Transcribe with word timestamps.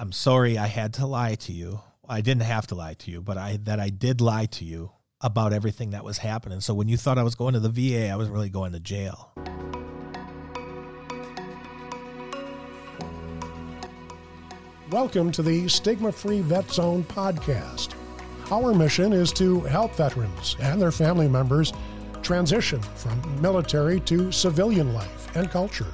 I'm 0.00 0.12
sorry 0.12 0.56
I 0.56 0.68
had 0.68 0.94
to 0.94 1.06
lie 1.06 1.34
to 1.34 1.52
you. 1.52 1.80
I 2.08 2.20
didn't 2.20 2.44
have 2.44 2.68
to 2.68 2.76
lie 2.76 2.94
to 2.94 3.10
you, 3.10 3.20
but 3.20 3.36
I 3.36 3.58
that 3.64 3.80
I 3.80 3.88
did 3.88 4.20
lie 4.20 4.46
to 4.46 4.64
you 4.64 4.92
about 5.20 5.52
everything 5.52 5.90
that 5.90 6.04
was 6.04 6.18
happening. 6.18 6.60
So 6.60 6.72
when 6.72 6.86
you 6.86 6.96
thought 6.96 7.18
I 7.18 7.24
was 7.24 7.34
going 7.34 7.54
to 7.54 7.60
the 7.60 7.68
VA, 7.68 8.08
I 8.08 8.14
was 8.14 8.28
really 8.28 8.48
going 8.48 8.70
to 8.74 8.78
jail. 8.78 9.32
Welcome 14.92 15.32
to 15.32 15.42
the 15.42 15.66
Stigma 15.66 16.12
Free 16.12 16.42
Vet 16.42 16.70
Zone 16.70 17.02
podcast. 17.02 17.94
Our 18.52 18.72
mission 18.74 19.12
is 19.12 19.32
to 19.32 19.62
help 19.62 19.96
veterans 19.96 20.56
and 20.60 20.80
their 20.80 20.92
family 20.92 21.26
members 21.26 21.72
transition 22.22 22.80
from 22.80 23.42
military 23.42 23.98
to 24.02 24.30
civilian 24.30 24.94
life 24.94 25.34
and 25.34 25.50
culture. 25.50 25.92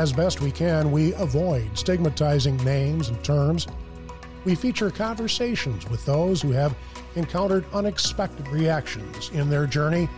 As 0.00 0.14
best 0.14 0.40
we 0.40 0.50
can, 0.50 0.92
we 0.92 1.12
avoid 1.12 1.76
stigmatizing 1.76 2.56
names 2.64 3.10
and 3.10 3.22
terms. 3.22 3.66
We 4.46 4.54
feature 4.54 4.90
conversations 4.90 5.86
with 5.90 6.02
those 6.06 6.40
who 6.40 6.52
have 6.52 6.74
encountered 7.16 7.66
unexpected 7.74 8.48
reactions 8.48 9.28
in 9.34 9.50
their 9.50 9.66
journey, 9.66 10.08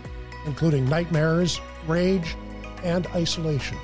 including 0.46 0.88
nightmares, 0.88 1.60
rage, 1.88 2.36
and 2.84 3.08
isolation. 3.08 3.76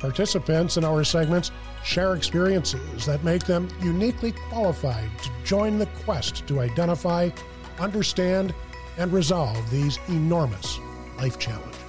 Participants 0.00 0.78
in 0.78 0.84
our 0.84 1.04
segments 1.04 1.52
share 1.84 2.16
experiences 2.16 3.06
that 3.06 3.22
make 3.22 3.44
them 3.44 3.68
uniquely 3.80 4.32
qualified 4.50 5.16
to 5.22 5.30
join 5.44 5.78
the 5.78 5.86
quest 6.04 6.44
to 6.48 6.58
identify, 6.58 7.30
understand, 7.78 8.52
and 8.98 9.12
resolve 9.12 9.70
these 9.70 9.96
enormous 10.08 10.80
life 11.18 11.38
challenges. 11.38 11.83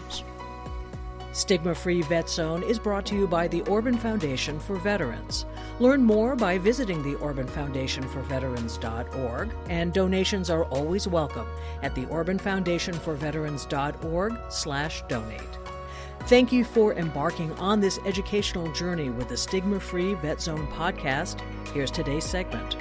Stigma 1.35 1.75
Free 1.75 2.01
Vet 2.01 2.29
Zone 2.29 2.63
is 2.63 2.79
brought 2.79 3.05
to 3.07 3.15
you 3.15 3.27
by 3.27 3.45
the 3.49 3.61
Orban 3.63 3.97
Foundation 3.97 4.57
for 4.57 4.77
Veterans. 4.77 5.45
Learn 5.81 6.01
more 6.01 6.33
by 6.33 6.57
visiting 6.57 7.03
the 7.03 7.15
Orban 7.15 7.45
Foundation 7.45 8.07
for 8.07 8.21
Veterans.org, 8.21 9.51
and 9.69 9.91
donations 9.91 10.49
are 10.49 10.63
always 10.65 11.09
welcome 11.09 11.45
at 11.83 11.93
the 11.93 12.05
Orban 12.05 12.39
Foundation 12.39 12.93
for 12.93 13.15
Veterans.org 13.15 14.37
slash 14.47 15.03
donate. 15.09 15.41
Thank 16.21 16.53
you 16.53 16.63
for 16.63 16.93
embarking 16.93 17.51
on 17.59 17.81
this 17.81 17.99
educational 18.05 18.71
journey 18.71 19.09
with 19.09 19.27
the 19.27 19.35
Stigma 19.35 19.81
Free 19.81 20.13
Vet 20.13 20.39
Zone 20.39 20.67
podcast. 20.67 21.41
Here's 21.73 21.91
today's 21.91 22.23
segment. 22.23 22.77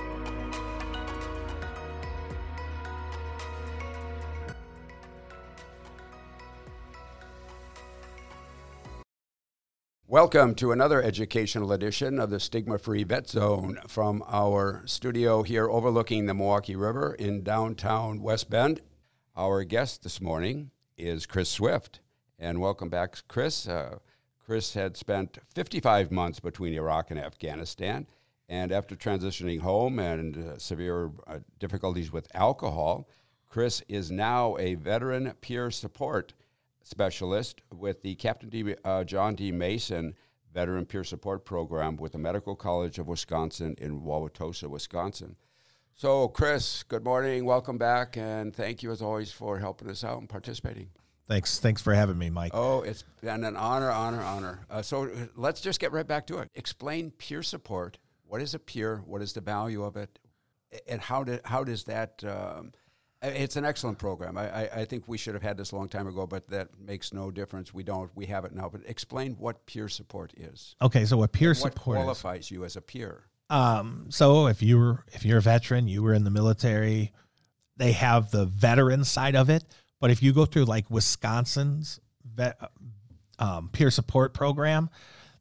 Welcome 10.14 10.54
to 10.56 10.70
another 10.70 11.02
educational 11.02 11.72
edition 11.72 12.20
of 12.20 12.30
the 12.30 12.38
Stigma 12.38 12.78
Free 12.78 13.02
Vet 13.02 13.28
Zone 13.28 13.80
from 13.88 14.22
our 14.28 14.84
studio 14.86 15.42
here 15.42 15.68
overlooking 15.68 16.26
the 16.26 16.34
Milwaukee 16.34 16.76
River 16.76 17.14
in 17.14 17.42
downtown 17.42 18.22
West 18.22 18.48
Bend. 18.48 18.80
Our 19.36 19.64
guest 19.64 20.04
this 20.04 20.20
morning 20.20 20.70
is 20.96 21.26
Chris 21.26 21.48
Swift. 21.48 21.98
And 22.38 22.60
welcome 22.60 22.88
back, 22.88 23.26
Chris. 23.26 23.66
Uh, 23.66 23.98
Chris 24.38 24.74
had 24.74 24.96
spent 24.96 25.38
55 25.52 26.12
months 26.12 26.38
between 26.38 26.74
Iraq 26.74 27.10
and 27.10 27.18
Afghanistan. 27.18 28.06
And 28.48 28.70
after 28.70 28.94
transitioning 28.94 29.62
home 29.62 29.98
and 29.98 30.36
uh, 30.36 30.58
severe 30.58 31.10
uh, 31.26 31.40
difficulties 31.58 32.12
with 32.12 32.28
alcohol, 32.34 33.08
Chris 33.50 33.82
is 33.88 34.12
now 34.12 34.56
a 34.60 34.76
veteran 34.76 35.32
peer 35.40 35.72
support 35.72 36.34
specialist 36.84 37.62
with 37.72 38.02
the 38.02 38.14
Captain 38.14 38.48
D, 38.48 38.74
uh, 38.84 39.02
John 39.04 39.34
D. 39.34 39.50
Mason 39.50 40.14
Veteran 40.52 40.86
Peer 40.86 41.02
Support 41.02 41.44
Program 41.44 41.96
with 41.96 42.12
the 42.12 42.18
Medical 42.18 42.54
College 42.54 43.00
of 43.00 43.08
Wisconsin 43.08 43.74
in 43.78 44.02
Wauwatosa, 44.02 44.68
Wisconsin. 44.68 45.34
So, 45.94 46.28
Chris, 46.28 46.84
good 46.84 47.04
morning. 47.04 47.44
Welcome 47.44 47.78
back. 47.78 48.16
And 48.16 48.54
thank 48.54 48.82
you, 48.82 48.92
as 48.92 49.02
always, 49.02 49.32
for 49.32 49.58
helping 49.58 49.90
us 49.90 50.04
out 50.04 50.20
and 50.20 50.28
participating. 50.28 50.90
Thanks, 51.26 51.58
thanks 51.58 51.80
for 51.80 51.94
having 51.94 52.18
me, 52.18 52.30
Mike. 52.30 52.52
Oh, 52.54 52.82
it's 52.82 53.02
been 53.20 53.44
an 53.44 53.56
honor, 53.56 53.90
honor, 53.90 54.20
honor. 54.20 54.60
Uh, 54.68 54.82
so 54.82 55.10
let's 55.36 55.60
just 55.60 55.80
get 55.80 55.90
right 55.90 56.06
back 56.06 56.26
to 56.26 56.38
it. 56.38 56.50
Explain 56.54 57.10
peer 57.12 57.42
support. 57.42 57.98
What 58.26 58.42
is 58.42 58.54
a 58.54 58.58
peer? 58.58 59.02
What 59.06 59.22
is 59.22 59.32
the 59.32 59.40
value 59.40 59.82
of 59.82 59.96
it? 59.96 60.18
And 60.86 61.00
how, 61.00 61.24
did, 61.24 61.40
how 61.44 61.64
does 61.64 61.84
that 61.84 62.22
um, 62.24 62.72
it's 63.28 63.56
an 63.56 63.64
excellent 63.64 63.98
program. 63.98 64.36
I, 64.36 64.48
I, 64.48 64.70
I, 64.80 64.84
think 64.84 65.04
we 65.06 65.18
should 65.18 65.34
have 65.34 65.42
had 65.42 65.56
this 65.56 65.72
a 65.72 65.76
long 65.76 65.88
time 65.88 66.06
ago, 66.06 66.26
but 66.26 66.48
that 66.48 66.68
makes 66.78 67.12
no 67.12 67.30
difference. 67.30 67.72
We 67.72 67.82
don't. 67.82 68.10
We 68.14 68.26
have 68.26 68.44
it 68.44 68.52
now. 68.52 68.68
But 68.68 68.82
explain 68.86 69.32
what 69.38 69.66
peer 69.66 69.88
support 69.88 70.32
is. 70.36 70.76
Okay, 70.82 71.04
so 71.04 71.16
what 71.16 71.32
peer 71.32 71.50
what 71.50 71.56
support 71.56 71.96
qualifies 71.98 72.44
is. 72.44 72.50
you 72.50 72.64
as 72.64 72.76
a 72.76 72.80
peer? 72.80 73.24
Um, 73.50 74.06
so 74.10 74.46
if 74.46 74.62
you 74.62 74.78
were 74.78 75.04
if 75.12 75.24
you're 75.24 75.38
a 75.38 75.42
veteran, 75.42 75.88
you 75.88 76.02
were 76.02 76.14
in 76.14 76.24
the 76.24 76.30
military, 76.30 77.12
they 77.76 77.92
have 77.92 78.30
the 78.30 78.46
veteran 78.46 79.04
side 79.04 79.36
of 79.36 79.50
it. 79.50 79.64
But 80.00 80.10
if 80.10 80.22
you 80.22 80.32
go 80.32 80.44
through 80.44 80.64
like 80.64 80.90
Wisconsin's 80.90 82.00
vet, 82.24 82.58
um, 83.38 83.68
peer 83.72 83.90
support 83.90 84.34
program, 84.34 84.90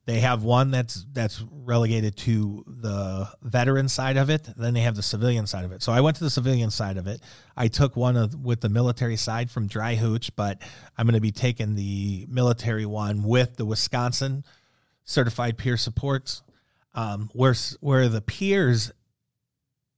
they 0.06 0.19
have 0.19 0.44
one 0.44 0.72
that's 0.72 1.06
that's 1.14 1.44
relegated 1.50 2.18
to 2.18 2.64
the 2.68 3.30
veteran 3.41 3.88
side 3.88 4.18
of 4.18 4.30
it. 4.30 4.47
Then 4.58 4.74
they 4.74 4.81
have 4.81 4.96
the 4.96 5.03
civilian 5.03 5.47
side 5.47 5.64
of 5.64 5.72
it. 5.72 5.81
So 5.81 5.94
I 5.94 6.02
went 6.02 6.18
to 6.18 6.24
the 6.24 6.30
civilian 6.30 6.72
side 6.72 6.97
of 6.97 7.08
it. 7.08 7.22
I 7.56 7.69
took 7.69 7.96
one 7.96 8.18
of, 8.18 8.36
with 8.36 8.59
the 8.59 8.69
military 8.69 9.16
side 9.16 9.50
from 9.50 9.69
Dryhootch, 9.69 10.31
but 10.36 10.62
I'm 10.97 11.06
going 11.06 11.16
to 11.16 11.22
be 11.22 11.31
taking 11.31 11.75
the 11.75 12.25
military 12.30 12.86
one 12.86 13.24
with 13.24 13.56
the 13.56 13.66
Wisconsin 13.66 14.44
certified 15.06 15.58
peer 15.58 15.78
supports, 15.78 16.44
um, 16.94 17.30
where 17.34 17.56
where 17.80 18.09
the 18.09 18.22
peers 18.22 18.92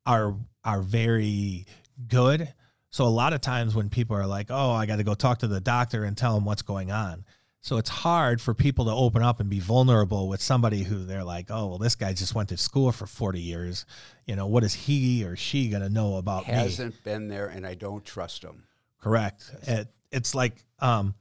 are 0.06 0.36
are 0.64 0.82
very 0.82 1.66
good. 2.08 2.54
So 2.92 3.06
a 3.06 3.08
lot 3.08 3.34
of 3.34 3.42
times 3.42 3.76
when 3.76 3.90
people 3.90 4.16
are 4.16 4.28
like, 4.28 4.48
"Oh, 4.52 4.72
I 4.72 4.86
got 4.86 4.98
to 4.98 5.04
go 5.04 5.16
talk 5.16 5.40
to 5.40 5.48
the 5.48 5.60
doctor 5.60 6.04
and 6.04 6.16
tell 6.16 6.38
him 6.38 6.46
what's 6.46 6.62
going 6.62 6.92
on," 6.92 7.26
So 7.66 7.78
it's 7.78 7.90
hard 7.90 8.42
for 8.42 8.53
people 8.53 8.86
to 8.86 8.92
open 8.92 9.24
up 9.24 9.40
and 9.40 9.50
be 9.50 9.59
vulnerable 9.59 10.28
with 10.28 10.40
somebody 10.40 10.84
who 10.84 11.03
they're 11.03 11.24
like, 11.24 11.48
oh, 11.50 11.66
well, 11.66 11.78
this 11.80 11.96
guy 11.96 12.14
just 12.14 12.36
went 12.36 12.50
to 12.50 12.58
school 12.58 12.92
for 12.92 13.08
40 13.08 13.42
years. 13.42 13.88
You 14.28 14.36
know, 14.36 14.46
what 14.46 14.64
is 14.64 14.76
he 14.76 15.24
or 15.24 15.36
she 15.36 15.70
going 15.70 15.81
to 15.81 15.90
know 15.90 16.18
about 16.18 16.44
Hasn't 16.44 16.58
me? 16.58 16.64
Hasn't 16.64 17.03
been 17.03 17.28
there 17.28 17.48
and 17.48 17.66
I 17.66 17.74
don't 17.74 18.06
trust 18.06 18.44
him. 18.44 18.66
Correct. 19.02 19.50
It, 19.64 19.88
it's 20.12 20.36
like, 20.36 20.64
um, 20.78 21.16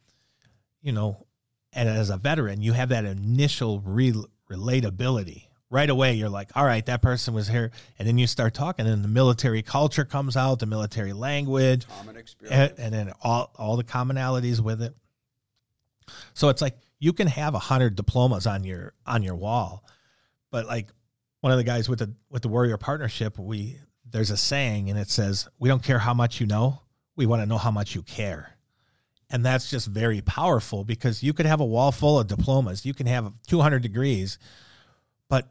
you 0.82 0.92
know, 0.92 1.24
and 1.72 1.88
as 1.88 2.10
a 2.10 2.18
veteran, 2.18 2.60
you 2.60 2.74
have 2.74 2.90
that 2.90 3.06
initial 3.06 3.80
re- 3.80 4.12
relatability. 4.50 5.44
Right 5.70 5.88
away, 5.88 6.12
you're 6.12 6.28
like, 6.28 6.50
all 6.54 6.66
right, 6.66 6.84
that 6.84 7.00
person 7.00 7.32
was 7.32 7.48
here. 7.48 7.70
And 7.98 8.06
then 8.06 8.18
you 8.18 8.26
start 8.26 8.52
talking, 8.52 8.86
and 8.86 9.02
the 9.02 9.08
military 9.08 9.62
culture 9.62 10.04
comes 10.04 10.36
out, 10.36 10.58
the 10.58 10.66
military 10.66 11.14
language, 11.14 11.88
Common 11.88 12.18
experience. 12.18 12.74
and, 12.76 12.94
and 12.94 13.08
then 13.08 13.14
all, 13.22 13.50
all 13.56 13.78
the 13.78 13.82
commonalities 13.82 14.60
with 14.60 14.82
it. 14.82 14.94
So 16.34 16.48
it's 16.48 16.62
like 16.62 16.76
you 16.98 17.12
can 17.12 17.26
have 17.26 17.54
a 17.54 17.58
hundred 17.58 17.96
diplomas 17.96 18.46
on 18.46 18.64
your 18.64 18.94
on 19.06 19.22
your 19.22 19.34
wall, 19.34 19.84
but 20.50 20.66
like 20.66 20.88
one 21.40 21.52
of 21.52 21.58
the 21.58 21.64
guys 21.64 21.88
with 21.88 21.98
the 21.98 22.14
with 22.30 22.42
the 22.42 22.48
Warrior 22.48 22.78
Partnership, 22.78 23.38
we 23.38 23.78
there's 24.10 24.30
a 24.30 24.36
saying 24.36 24.90
and 24.90 24.98
it 24.98 25.10
says, 25.10 25.48
"We 25.58 25.68
don't 25.68 25.82
care 25.82 25.98
how 25.98 26.14
much 26.14 26.40
you 26.40 26.46
know, 26.46 26.82
we 27.16 27.26
want 27.26 27.42
to 27.42 27.46
know 27.46 27.58
how 27.58 27.70
much 27.70 27.94
you 27.94 28.02
care." 28.02 28.56
And 29.30 29.44
that's 29.44 29.70
just 29.70 29.88
very 29.88 30.20
powerful 30.20 30.84
because 30.84 31.22
you 31.22 31.32
could 31.32 31.46
have 31.46 31.60
a 31.60 31.64
wall 31.64 31.92
full 31.92 32.18
of 32.18 32.26
diplomas, 32.26 32.84
you 32.84 32.94
can 32.94 33.06
have 33.06 33.32
200 33.46 33.82
degrees, 33.82 34.38
but 35.28 35.50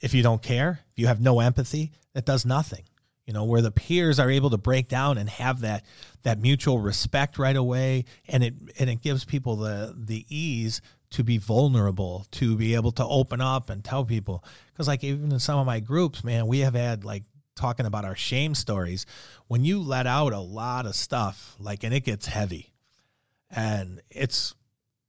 if 0.00 0.14
you 0.14 0.22
don't 0.22 0.42
care, 0.42 0.80
if 0.92 0.98
you 0.98 1.06
have 1.06 1.20
no 1.20 1.40
empathy, 1.40 1.92
that 2.12 2.26
does 2.26 2.44
nothing 2.44 2.84
you 3.26 3.32
know 3.32 3.44
where 3.44 3.62
the 3.62 3.70
peers 3.70 4.18
are 4.18 4.30
able 4.30 4.50
to 4.50 4.58
break 4.58 4.88
down 4.88 5.18
and 5.18 5.28
have 5.28 5.60
that 5.60 5.84
that 6.22 6.40
mutual 6.40 6.78
respect 6.78 7.38
right 7.38 7.56
away. 7.56 8.04
And 8.28 8.44
it 8.44 8.54
and 8.78 8.90
it 8.90 9.02
gives 9.02 9.24
people 9.24 9.56
the 9.56 9.94
the 9.96 10.26
ease 10.28 10.80
to 11.10 11.22
be 11.22 11.38
vulnerable 11.38 12.26
to 12.32 12.56
be 12.56 12.74
able 12.74 12.92
to 12.92 13.04
open 13.04 13.40
up 13.40 13.70
and 13.70 13.84
tell 13.84 14.04
people. 14.04 14.44
Because 14.72 14.88
like 14.88 15.04
even 15.04 15.32
in 15.32 15.38
some 15.38 15.58
of 15.58 15.66
my 15.66 15.80
groups 15.80 16.24
man 16.24 16.46
we 16.46 16.60
have 16.60 16.74
had 16.74 17.04
like 17.04 17.24
talking 17.56 17.86
about 17.86 18.04
our 18.04 18.16
shame 18.16 18.54
stories. 18.54 19.06
When 19.46 19.64
you 19.64 19.80
let 19.80 20.06
out 20.06 20.32
a 20.32 20.40
lot 20.40 20.86
of 20.86 20.94
stuff 20.94 21.56
like 21.58 21.84
and 21.84 21.94
it 21.94 22.04
gets 22.04 22.26
heavy 22.26 22.74
and 23.50 24.00
it's 24.10 24.54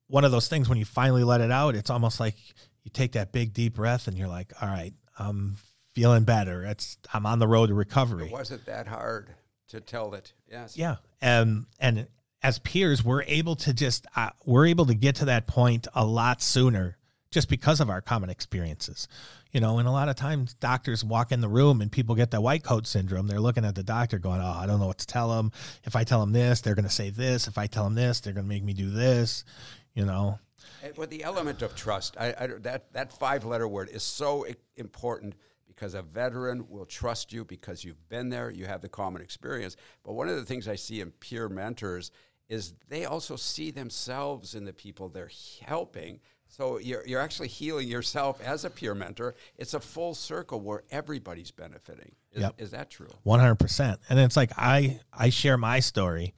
one 0.07 0.23
of 0.23 0.31
those 0.31 0.47
things 0.47 0.69
when 0.69 0.77
you 0.77 0.85
finally 0.85 1.23
let 1.23 1.41
it 1.41 1.51
out 1.51 1.75
it's 1.75 1.89
almost 1.89 2.19
like 2.19 2.35
you 2.83 2.91
take 2.93 3.13
that 3.13 3.31
big 3.31 3.53
deep 3.53 3.73
breath 3.73 4.07
and 4.07 4.17
you're 4.17 4.27
like 4.27 4.53
all 4.61 4.67
right 4.67 4.93
i'm 5.17 5.57
feeling 5.95 6.25
better. 6.25 6.63
It's 6.65 6.97
I'm 7.13 7.25
on 7.25 7.39
the 7.39 7.47
road 7.47 7.67
to 7.67 7.73
recovery. 7.73 8.27
It 8.27 8.31
wasn't 8.31 8.65
that 8.65 8.87
hard 8.87 9.29
to 9.69 9.79
tell 9.81 10.13
it. 10.13 10.33
Yes. 10.51 10.77
Yeah, 10.77 10.97
and 11.21 11.65
and 11.79 12.07
as 12.43 12.59
peers, 12.59 13.03
we're 13.03 13.23
able 13.23 13.55
to 13.55 13.73
just 13.73 14.05
uh, 14.15 14.29
we're 14.45 14.67
able 14.67 14.85
to 14.85 14.93
get 14.93 15.15
to 15.15 15.25
that 15.25 15.47
point 15.47 15.87
a 15.95 16.05
lot 16.05 16.41
sooner 16.41 16.97
just 17.31 17.49
because 17.49 17.79
of 17.79 17.89
our 17.89 18.01
common 18.01 18.29
experiences. 18.29 19.07
You 19.51 19.61
know, 19.61 19.79
and 19.79 19.87
a 19.87 19.91
lot 19.91 20.09
of 20.09 20.17
times 20.17 20.53
doctors 20.53 21.03
walk 21.03 21.31
in 21.31 21.39
the 21.39 21.47
room 21.47 21.79
and 21.79 21.89
people 21.89 22.13
get 22.13 22.31
that 22.31 22.41
white 22.41 22.61
coat 22.61 22.85
syndrome. 22.85 23.27
They're 23.27 23.39
looking 23.39 23.63
at 23.63 23.73
the 23.73 23.83
doctor 23.83 24.19
going, 24.19 24.41
"Oh, 24.41 24.59
I 24.59 24.67
don't 24.67 24.81
know 24.81 24.87
what 24.87 24.97
to 24.97 25.07
tell 25.07 25.29
them. 25.29 25.53
If 25.85 25.95
I 25.95 26.03
tell 26.03 26.19
them 26.19 26.33
this, 26.33 26.59
they're 26.59 26.75
going 26.75 26.85
to 26.85 26.91
say 26.91 27.09
this. 27.09 27.47
If 27.47 27.57
I 27.57 27.67
tell 27.67 27.85
them 27.85 27.95
this, 27.95 28.19
they're 28.19 28.33
going 28.33 28.45
to 28.45 28.49
make 28.49 28.63
me 28.63 28.73
do 28.73 28.89
this." 28.89 29.45
You 29.93 30.05
know, 30.05 30.39
Well, 30.97 31.07
the 31.07 31.23
element 31.23 31.61
of 31.61 31.73
trust, 31.73 32.17
I, 32.19 32.33
I, 32.37 32.47
that, 32.63 32.91
that 32.91 33.13
five 33.13 33.45
letter 33.45 33.65
word 33.65 33.87
is 33.87 34.03
so 34.03 34.45
important 34.75 35.35
because 35.75 35.93
a 35.93 36.01
veteran 36.01 36.65
will 36.69 36.85
trust 36.85 37.33
you 37.33 37.43
because 37.43 37.83
you've 37.83 38.07
been 38.09 38.29
there, 38.29 38.49
you 38.49 38.65
have 38.65 38.81
the 38.81 38.89
common 38.89 39.21
experience. 39.21 39.75
But 40.03 40.13
one 40.13 40.29
of 40.29 40.35
the 40.37 40.45
things 40.45 40.67
I 40.67 40.75
see 40.75 41.01
in 41.01 41.11
peer 41.11 41.49
mentors 41.49 42.11
is 42.47 42.75
they 42.89 43.05
also 43.05 43.35
see 43.35 43.71
themselves 43.71 44.55
in 44.55 44.65
the 44.65 44.73
people 44.73 45.09
they're 45.09 45.31
helping. 45.65 46.19
So 46.47 46.77
you're, 46.77 47.05
you're 47.05 47.19
actually 47.19 47.47
healing 47.49 47.87
yourself 47.87 48.39
as 48.41 48.63
a 48.63 48.69
peer 48.69 48.93
mentor. 48.95 49.35
It's 49.57 49.73
a 49.73 49.79
full 49.79 50.13
circle 50.13 50.61
where 50.61 50.83
everybody's 50.91 51.51
benefiting. 51.51 52.13
Is, 52.31 52.41
Yep. 52.43 52.53
is 52.59 52.71
that 52.71 52.89
true? 52.89 53.09
One 53.23 53.39
hundred 53.39 53.55
percent. 53.55 53.99
And 54.09 54.19
it's 54.19 54.37
like 54.37 54.51
I 54.57 54.99
I 55.11 55.29
share 55.29 55.57
my 55.57 55.79
story 55.79 56.33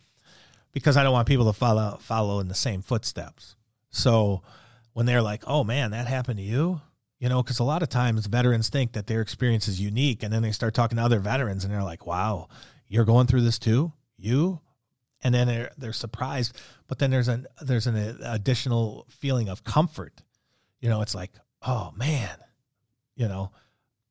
because 0.72 0.96
I 0.96 1.04
don't 1.04 1.12
want 1.14 1.28
people 1.28 1.46
to 1.48 1.54
follow 1.54 1.98
follow 2.02 2.40
in 2.40 2.48
the 2.48 2.56
same 2.56 2.82
footsteps. 2.82 3.56
So 3.90 4.44
when 4.94 5.06
they're 5.08 5.22
like, 5.24 5.44
"Oh 5.48 5.64
man, 5.64 5.92
that 5.92 6.08
happened 6.08 6.38
to 6.38 6.44
you," 6.44 6.82
you 7.20 7.30
know, 7.30 7.42
because 7.42 7.60
a 7.60 7.64
lot 7.64 7.84
of 7.84 7.90
times 7.90 8.28
veterans 8.28 8.70
think 8.70 8.94
that 8.94 9.08
their 9.08 9.22
experience 9.22 9.68
is 9.68 9.82
unique, 9.82 10.24
and 10.24 10.32
then 10.32 10.42
they 10.42 10.52
start 10.52 10.74
talking 10.74 10.98
to 10.98 11.04
other 11.04 11.20
veterans, 11.20 11.64
and 11.64 11.74
they're 11.74 11.84
like, 11.84 12.06
"Wow, 12.06 12.48
you're 12.88 13.06
going 13.06 13.28
through 13.28 13.42
this 13.42 13.60
too, 13.60 13.94
you." 14.18 14.62
And 15.24 15.34
then 15.34 15.48
they're 15.48 15.72
they're 15.78 15.94
surprised, 15.94 16.60
but 16.88 17.00
then 17.00 17.10
there's 17.10 17.28
an 17.28 17.48
there's 17.62 17.88
an 17.88 17.96
additional 18.24 19.08
feeling 19.10 19.50
of 19.50 19.64
comfort. 19.64 20.22
You 20.80 20.90
know, 20.90 21.02
it's 21.02 21.16
like, 21.16 21.32
"Oh 21.64 21.92
man, 21.96 22.38
you 23.16 23.28
know, 23.28 23.52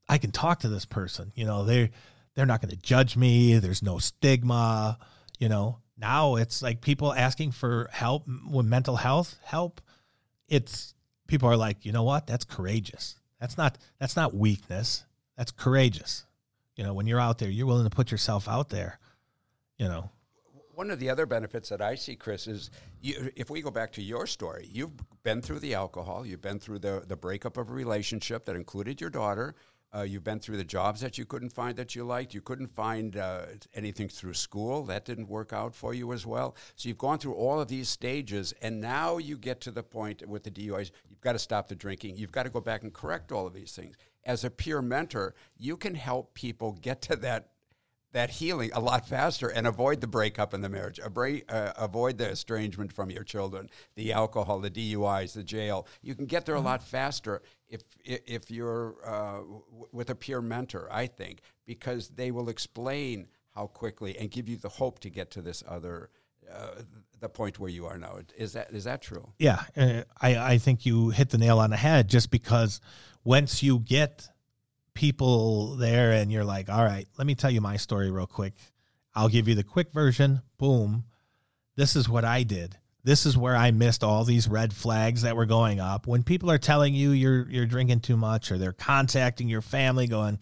I 0.09 0.19
can 0.19 0.33
talk 0.33 0.61
to 0.61 0.69
this 0.69 0.85
person. 0.85 1.33
You 1.37 1.45
know, 1.45 1.65
they 1.65 1.91
they're 2.35 2.47
not 2.47 2.61
going 2.61 2.71
to 2.71 2.77
judge 2.77 3.17
me. 3.17 3.59
There's 3.59 3.83
no 3.83 3.99
stigma. 3.99 4.99
You 5.39 5.49
know, 5.49 5.79
now 5.97 6.37
it's 6.37 6.61
like 6.61 6.81
people 6.81 7.13
asking 7.13 7.53
for 7.53 7.89
help 7.93 8.25
with 8.49 8.67
mental 8.67 8.97
health 8.97 9.39
help. 9.45 9.81
It's 10.49 10.95
people 11.27 11.49
are 11.49 11.57
like, 11.57 11.85
you 11.85 11.93
know 11.93 12.03
what? 12.03 12.27
That's 12.27 12.45
courageous. 12.45 13.19
That's 13.41 13.57
not 13.59 13.79
that's 13.99 14.17
not 14.17 14.35
weakness. 14.35 15.05
That's 15.37 15.53
courageous. 15.53 16.25
You 16.77 16.85
know, 16.85 16.95
when 16.95 17.07
you're 17.07 17.21
out 17.21 17.39
there, 17.39 17.49
you're 17.49 17.67
willing 17.67 17.89
to 17.89 17.95
put 17.95 18.11
yourself 18.11 18.49
out 18.49 18.69
there. 18.71 18.99
You 19.79 19.89
know, 19.89 20.11
One 20.75 20.91
of 20.91 20.99
the 20.99 21.11
other 21.11 21.27
benefits 21.27 21.69
that 21.69 21.83
I 21.83 21.95
see, 21.95 22.17
Chris, 22.17 22.47
is 22.47 22.71
you, 23.01 23.31
if 23.37 23.51
we 23.51 23.61
go 23.61 23.71
back 23.71 23.93
to 23.93 24.03
your 24.03 24.27
story, 24.27 24.69
you've 24.73 24.93
been 25.23 25.43
through 25.43 25.61
the 25.61 25.75
alcohol, 25.75 26.27
you've 26.27 26.43
been 26.43 26.59
through 26.59 26.79
the, 26.79 27.03
the 27.07 27.17
breakup 27.17 27.57
of 27.57 27.69
a 27.69 27.73
relationship 27.73 28.47
that 28.47 28.57
included 28.57 29.01
your 29.01 29.11
daughter, 29.11 29.55
uh, 29.95 30.03
you've 30.03 30.25
been 30.25 30.39
through 30.39 30.57
the 30.57 30.65
jobs 30.65 31.01
that 31.01 31.19
you 31.19 31.25
couldn't 31.25 31.51
find 31.51 31.77
that 31.77 31.95
you 31.95 32.05
liked, 32.05 32.35
you 32.35 32.41
couldn't 32.41 32.69
find 32.69 33.17
uh, 33.17 33.43
anything 33.75 34.09
through 34.09 34.35
school, 34.35 34.85
that 34.85 35.05
didn't 35.05 35.29
work 35.29 35.53
out 35.53 35.75
for 35.75 35.95
you 35.95 36.13
as 36.13 36.27
well. 36.27 36.57
So 36.75 36.89
you've 36.89 36.99
gone 36.99 37.19
through 37.19 37.35
all 37.35 37.61
of 37.61 37.69
these 37.69 37.89
stages, 37.89 38.53
and 38.63 38.81
now 38.81 39.19
you 39.19 39.39
get 39.39 39.61
to 39.63 39.71
the 39.71 39.83
point 39.83 40.27
with 40.29 40.43
the 40.43 40.51
DUIs, 40.51 40.91
you've 41.09 41.21
got 41.21 41.33
to 41.33 41.39
stop 41.39 41.69
the 41.69 41.75
drinking, 41.75 42.17
you've 42.17 42.33
got 42.33 42.45
to 42.45 42.51
go 42.51 42.61
back 42.61 42.83
and 42.83 42.93
correct 42.93 43.33
all 43.33 43.47
of 43.47 43.55
these 43.55 43.73
things. 43.73 43.97
As 44.25 44.45
a 44.45 44.51
peer 44.51 44.83
mentor, 44.83 45.35
you 45.57 45.77
can 45.77 45.95
help 45.95 46.35
people 46.35 46.73
get 46.73 47.01
to 47.03 47.17
that 47.17 47.51
that 48.17 48.31
healing 48.31 48.71
a 48.73 48.81
lot 48.81 49.07
faster 49.07 49.49
and 49.49 49.67
avoid 49.67 50.01
the 50.01 50.07
breakup 50.07 50.55
in 50.55 50.63
the 50.63 50.71
marriage, 50.71 50.99
uh, 50.99 51.73
avoid 51.77 52.17
the 52.17 52.31
estrangement 52.31 52.91
from 52.91 53.11
your 53.11 53.23
children, 53.23 53.69
the 53.95 54.11
alcohol, 54.11 54.59
the 54.59 54.71
DUIs, 54.71 55.35
the 55.35 55.43
jail. 55.43 55.87
You 56.01 56.15
can 56.15 56.25
get 56.25 56.47
there 56.47 56.55
a 56.55 56.61
lot 56.61 56.83
faster 56.83 57.43
if 57.69 57.83
if 58.03 58.51
you're 58.51 58.97
uh, 59.05 59.37
w- 59.39 59.63
with 59.93 60.09
a 60.09 60.15
peer 60.15 60.41
mentor. 60.41 60.89
I 60.91 61.09
think 61.09 61.43
because 61.67 62.09
they 62.09 62.31
will 62.31 62.49
explain 62.49 63.29
how 63.55 63.67
quickly 63.67 64.17
and 64.17 64.31
give 64.31 64.49
you 64.49 64.57
the 64.57 64.71
hope 64.71 64.99
to 65.01 65.11
get 65.11 65.31
to 65.33 65.43
this 65.43 65.63
other. 65.69 66.09
Uh, 66.51 66.83
the 67.19 67.29
point 67.29 67.59
where 67.59 67.71
you 67.71 67.87
are 67.87 67.99
now 67.99 68.19
is 68.37 68.53
that 68.53 68.71
is 68.71 68.85
that 68.85 69.03
true? 69.03 69.33
yeah, 69.39 69.65
uh, 69.77 70.03
I 70.23 70.55
I 70.55 70.59
think 70.59 70.87
you 70.87 71.11
hit 71.11 71.31
the 71.31 71.39
nail 71.39 71.59
on 71.59 71.71
the 71.71 71.77
head. 71.77 72.09
Just 72.09 72.31
because 72.31 72.81
once 73.25 73.63
you 73.63 73.81
get 73.81 74.29
people 74.97 75.77
there 75.77 76.13
and 76.13 76.33
you're 76.33 76.45
like, 76.45 76.69
all 76.69 76.83
right, 76.83 77.07
let 77.17 77.27
me 77.27 77.37
tell 77.37 77.51
you 77.51 77.61
my 77.61 77.77
story 77.77 78.11
real 78.11 78.27
quick. 78.27 78.55
I'll 79.15 79.29
give 79.29 79.47
you 79.47 79.55
the 79.55 79.63
quick 79.63 79.93
version. 79.93 80.43
Boom. 80.59 81.05
This 81.77 81.95
is 81.95 82.09
what 82.09 82.25
I 82.25 82.43
did. 82.43 82.77
This 83.05 83.25
is 83.25 83.39
where 83.39 83.55
I 83.55 83.71
missed 83.71 84.03
all 84.03 84.25
these 84.25 84.49
red 84.49 84.73
flags 84.73 85.23
that 85.23 85.37
were 85.37 85.47
going 85.47 85.79
up. 85.79 86.09
When 86.09 86.25
people 86.25 86.51
are 86.51 86.59
telling 86.59 86.93
you 86.95 87.13
you're 87.13 87.49
you're 87.49 87.67
drinking 87.67 88.01
too 88.01 88.17
much 88.17 88.51
or 88.51 88.59
they're 88.59 88.73
contacting 88.73 89.49
your 89.49 89.63
family 89.63 90.09
going, 90.09 90.41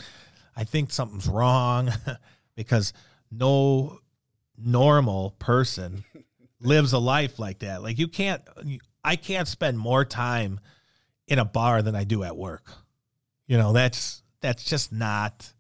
I 0.57 0.65
think 0.65 0.91
something's 0.91 1.29
wrong 1.29 1.91
because 2.57 2.95
no 3.31 3.99
normal 4.57 5.33
person 5.39 6.05
lives 6.61 6.95
a 6.95 6.99
life 6.99 7.39
like 7.39 7.59
that. 7.59 7.83
Like 7.83 7.99
you 7.99 8.09
can't 8.09 8.41
I 9.05 9.17
can't 9.17 9.47
spend 9.47 9.79
more 9.79 10.07
time 10.07 10.59
in 11.29 11.39
a 11.39 11.45
bar 11.45 11.83
than 11.83 11.95
I 11.95 12.05
do 12.05 12.25
at 12.25 12.37
work. 12.37 12.71
You 13.47 13.59
know, 13.59 13.73
that's 13.73 14.23
that's 14.45 14.63
just 14.63 14.93
not 14.93 15.55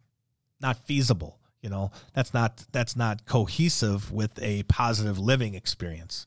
not 0.60 0.86
feasible, 0.86 1.38
you 1.62 1.70
know. 1.70 1.90
That's 2.12 2.34
not 2.34 2.66
that's 2.70 2.94
not 2.96 3.24
cohesive 3.24 4.12
with 4.12 4.40
a 4.42 4.62
positive 4.64 5.18
living 5.18 5.54
experience, 5.54 6.26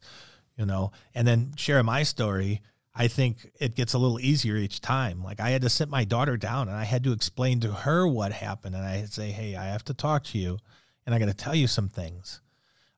you 0.57 0.65
know. 0.65 0.91
And 1.13 1.27
then 1.27 1.53
sharing 1.55 1.85
my 1.85 2.01
story, 2.01 2.63
I 2.95 3.07
think 3.07 3.51
it 3.59 3.75
gets 3.75 3.93
a 3.93 3.99
little 3.99 4.19
easier 4.19 4.55
each 4.55 4.81
time. 4.81 5.23
Like 5.23 5.39
I 5.39 5.51
had 5.51 5.61
to 5.61 5.69
sit 5.69 5.87
my 5.87 6.03
daughter 6.03 6.35
down 6.35 6.67
and 6.67 6.75
I 6.75 6.85
had 6.85 7.03
to 7.03 7.11
explain 7.11 7.59
to 7.59 7.71
her 7.71 8.07
what 8.07 8.31
happened 8.31 8.73
and 8.73 8.83
I 8.83 9.05
say, 9.05 9.29
"Hey, 9.29 9.55
I 9.55 9.65
have 9.65 9.85
to 9.85 9.93
talk 9.93 10.23
to 10.25 10.39
you 10.39 10.57
and 11.05 11.13
I 11.13 11.19
got 11.19 11.27
to 11.27 11.35
tell 11.35 11.55
you 11.55 11.67
some 11.67 11.89
things. 11.89 12.41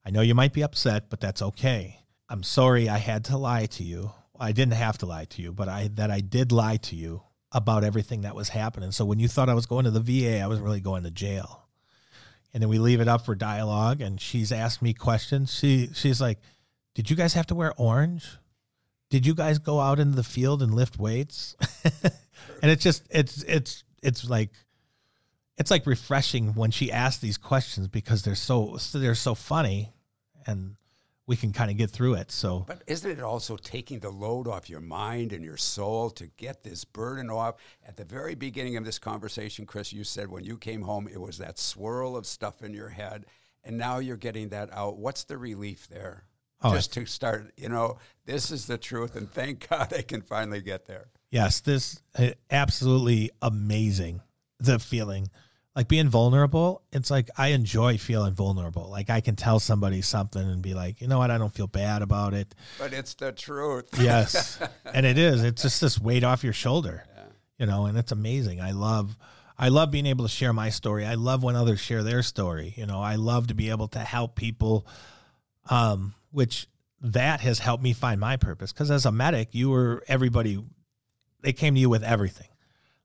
I 0.05 0.09
know 0.09 0.21
you 0.21 0.35
might 0.35 0.53
be 0.53 0.63
upset, 0.63 1.09
but 1.09 1.19
that's 1.19 1.41
okay. 1.41 1.99
I'm 2.29 2.43
sorry 2.43 2.87
I 2.87 2.99
had 2.99 3.25
to 3.25 3.37
lie 3.37 3.65
to 3.65 3.83
you. 3.83 4.13
I 4.39 4.53
didn't 4.53 4.75
have 4.75 4.97
to 4.99 5.05
lie 5.05 5.25
to 5.25 5.41
you, 5.41 5.51
but 5.51 5.67
I 5.67 5.89
that 5.95 6.09
I 6.09 6.21
did 6.21 6.53
lie 6.53 6.77
to 6.77 6.95
you 6.95 7.23
about 7.51 7.83
everything 7.83 8.21
that 8.21 8.35
was 8.35 8.49
happening. 8.49 8.91
So 8.91 9.05
when 9.05 9.19
you 9.19 9.27
thought 9.27 9.49
I 9.49 9.53
was 9.53 9.65
going 9.65 9.85
to 9.85 9.91
the 9.91 9.99
VA, 9.99 10.39
I 10.39 10.47
was 10.47 10.59
really 10.59 10.81
going 10.81 11.03
to 11.03 11.11
jail. 11.11 11.67
And 12.53 12.61
then 12.61 12.69
we 12.69 12.79
leave 12.79 13.01
it 13.01 13.07
up 13.07 13.25
for 13.25 13.35
dialogue 13.35 14.01
and 14.01 14.19
she's 14.19 14.51
asked 14.51 14.81
me 14.81 14.93
questions. 14.93 15.53
She 15.53 15.89
she's 15.93 16.19
like, 16.19 16.39
"Did 16.95 17.09
you 17.09 17.15
guys 17.15 17.33
have 17.33 17.47
to 17.47 17.55
wear 17.55 17.73
orange? 17.77 18.37
Did 19.09 19.25
you 19.25 19.35
guys 19.35 19.59
go 19.59 19.79
out 19.79 19.99
into 19.99 20.15
the 20.15 20.23
field 20.23 20.63
and 20.63 20.73
lift 20.73 20.97
weights?" 20.97 21.55
and 21.83 22.71
it's 22.71 22.83
just 22.83 23.03
it's 23.11 23.43
it's 23.43 23.83
it's 24.01 24.27
like 24.27 24.49
it's 25.57 25.69
like 25.69 25.85
refreshing 25.85 26.55
when 26.55 26.71
she 26.71 26.91
asks 26.91 27.21
these 27.21 27.37
questions 27.37 27.87
because 27.87 28.23
they're 28.23 28.33
so 28.33 28.77
they're 28.93 29.13
so 29.13 29.35
funny 29.35 29.93
and 30.47 30.75
we 31.29 31.35
can 31.35 31.53
kind 31.53 31.69
of 31.69 31.77
get 31.77 31.91
through 31.91 32.15
it. 32.15 32.31
So 32.31 32.65
But 32.67 32.81
isn't 32.87 33.09
it 33.09 33.21
also 33.21 33.55
taking 33.55 33.99
the 33.99 34.09
load 34.09 34.47
off 34.47 34.67
your 34.67 34.79
mind 34.79 35.31
and 35.31 35.45
your 35.45 35.57
soul 35.57 36.09
to 36.09 36.25
get 36.25 36.63
this 36.63 36.83
burden 36.83 37.29
off? 37.29 37.55
At 37.87 37.97
the 37.97 38.03
very 38.03 38.33
beginning 38.33 38.77
of 38.77 38.83
this 38.83 38.97
conversation, 38.97 39.67
Chris, 39.67 39.93
you 39.93 40.03
said 40.03 40.29
when 40.29 40.43
you 40.43 40.57
came 40.57 40.81
home, 40.81 41.07
it 41.07 41.21
was 41.21 41.37
that 41.37 41.59
swirl 41.59 42.17
of 42.17 42.25
stuff 42.25 42.63
in 42.63 42.73
your 42.73 42.89
head, 42.89 43.27
and 43.63 43.77
now 43.77 43.99
you're 43.99 44.17
getting 44.17 44.49
that 44.49 44.73
out. 44.73 44.97
What's 44.97 45.23
the 45.23 45.37
relief 45.37 45.87
there? 45.87 46.23
Oh, 46.63 46.73
Just 46.73 46.93
to 46.93 47.05
start, 47.05 47.53
you 47.55 47.69
know, 47.69 47.99
this 48.25 48.49
is 48.49 48.65
the 48.65 48.79
truth, 48.79 49.15
and 49.15 49.31
thank 49.31 49.69
God 49.69 49.93
I 49.95 50.01
can 50.01 50.23
finally 50.23 50.61
get 50.61 50.87
there. 50.87 51.09
Yes, 51.29 51.59
this 51.59 52.01
uh, 52.17 52.29
absolutely 52.49 53.29
amazing. 53.39 54.21
The 54.59 54.79
feeling 54.79 55.29
like 55.75 55.87
being 55.87 56.09
vulnerable. 56.09 56.81
It's 56.91 57.11
like 57.11 57.29
I 57.37 57.49
enjoy 57.49 57.97
feeling 57.97 58.33
vulnerable. 58.33 58.89
Like 58.89 59.09
I 59.09 59.21
can 59.21 59.35
tell 59.35 59.59
somebody 59.59 60.01
something 60.01 60.41
and 60.41 60.61
be 60.61 60.73
like, 60.73 61.01
you 61.01 61.07
know 61.07 61.19
what, 61.19 61.31
I 61.31 61.37
don't 61.37 61.53
feel 61.53 61.67
bad 61.67 62.01
about 62.01 62.33
it. 62.33 62.55
But 62.77 62.93
it's 62.93 63.13
the 63.13 63.31
truth. 63.31 63.87
Yes, 63.99 64.59
and 64.85 65.05
it 65.05 65.17
is. 65.17 65.43
It's 65.43 65.61
just 65.61 65.81
this 65.81 65.99
weight 65.99 66.23
off 66.23 66.43
your 66.43 66.53
shoulder, 66.53 67.03
you 67.57 67.65
know, 67.65 67.85
and 67.85 67.97
it's 67.97 68.11
amazing. 68.11 68.61
I 68.61 68.71
love. 68.71 69.17
I 69.61 69.67
love 69.67 69.91
being 69.91 70.05
able 70.05 70.23
to 70.23 70.29
share 70.29 70.53
my 70.53 70.69
story. 70.69 71.05
I 71.05 71.15
love 71.15 71.43
when 71.43 71.57
others 71.57 71.81
share 71.81 72.01
their 72.01 72.23
story. 72.23 72.73
You 72.77 72.85
know, 72.85 73.01
I 73.01 73.15
love 73.15 73.47
to 73.47 73.53
be 73.53 73.69
able 73.71 73.89
to 73.89 73.99
help 73.99 74.35
people, 74.35 74.87
um, 75.69 76.13
which 76.31 76.67
that 77.01 77.41
has 77.41 77.59
helped 77.59 77.83
me 77.83 77.91
find 77.91 78.21
my 78.21 78.37
purpose. 78.37 78.71
Because 78.71 78.89
as 78.89 79.05
a 79.05 79.11
medic, 79.11 79.49
you 79.51 79.69
were 79.69 80.01
everybody. 80.07 80.63
They 81.41 81.51
came 81.51 81.75
to 81.75 81.79
you 81.79 81.89
with 81.89 82.03
everything 82.03 82.47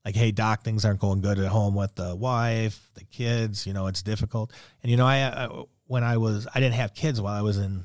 like, 0.05 0.15
hey, 0.15 0.31
doc, 0.31 0.63
things 0.63 0.85
aren't 0.85 1.01
going 1.01 1.21
good 1.21 1.39
at 1.39 1.49
home 1.49 1.75
with 1.75 1.95
the 1.95 2.15
wife, 2.15 2.91
the 2.95 3.05
kids. 3.05 3.67
You 3.67 3.73
know, 3.73 3.87
it's 3.87 4.03
difficult. 4.03 4.53
And 4.83 4.91
you 4.91 4.97
know, 4.97 5.07
I, 5.07 5.47
I 5.47 5.65
when 5.87 6.05
I 6.05 6.17
was, 6.17 6.47
I 6.55 6.61
didn't 6.61 6.75
have 6.75 6.95
kids 6.95 7.21
while 7.21 7.35
I 7.35 7.43
was 7.43 7.59
in 7.59 7.85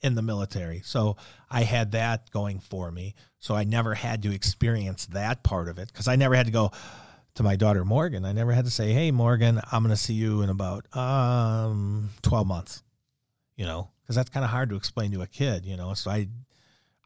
in 0.00 0.14
the 0.14 0.22
military, 0.22 0.80
so 0.84 1.16
I 1.50 1.62
had 1.62 1.92
that 1.92 2.30
going 2.30 2.60
for 2.60 2.90
me. 2.90 3.14
So 3.40 3.54
I 3.54 3.64
never 3.64 3.94
had 3.94 4.22
to 4.22 4.32
experience 4.32 5.06
that 5.06 5.42
part 5.42 5.68
of 5.68 5.78
it 5.78 5.88
because 5.88 6.06
I 6.08 6.16
never 6.16 6.36
had 6.36 6.46
to 6.46 6.52
go 6.52 6.70
to 7.34 7.42
my 7.42 7.56
daughter 7.56 7.84
Morgan. 7.84 8.24
I 8.24 8.32
never 8.32 8.52
had 8.52 8.64
to 8.64 8.70
say, 8.70 8.92
hey, 8.92 9.10
Morgan, 9.10 9.60
I'm 9.70 9.82
going 9.82 9.94
to 9.94 10.00
see 10.00 10.14
you 10.14 10.42
in 10.42 10.50
about 10.50 10.84
um 10.96 12.10
12 12.22 12.46
months. 12.46 12.82
You 13.56 13.66
know, 13.66 13.90
because 14.02 14.14
that's 14.14 14.30
kind 14.30 14.44
of 14.44 14.50
hard 14.50 14.70
to 14.70 14.76
explain 14.76 15.10
to 15.12 15.22
a 15.22 15.26
kid. 15.26 15.66
You 15.66 15.76
know, 15.76 15.94
so 15.94 16.10
I 16.10 16.28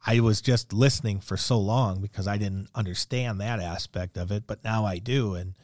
I 0.05 0.21
was 0.21 0.41
just 0.41 0.73
listening 0.73 1.21
for 1.21 1.37
so 1.37 1.59
long 1.59 2.01
because 2.01 2.27
I 2.27 2.37
didn't 2.37 2.69
understand 2.75 3.41
that 3.41 3.61
aspect 3.61 4.17
of 4.17 4.33
it, 4.33 4.45
but 4.47 4.65
now 4.65 4.85
I 4.85 4.99
do. 4.99 5.35
And 5.35 5.55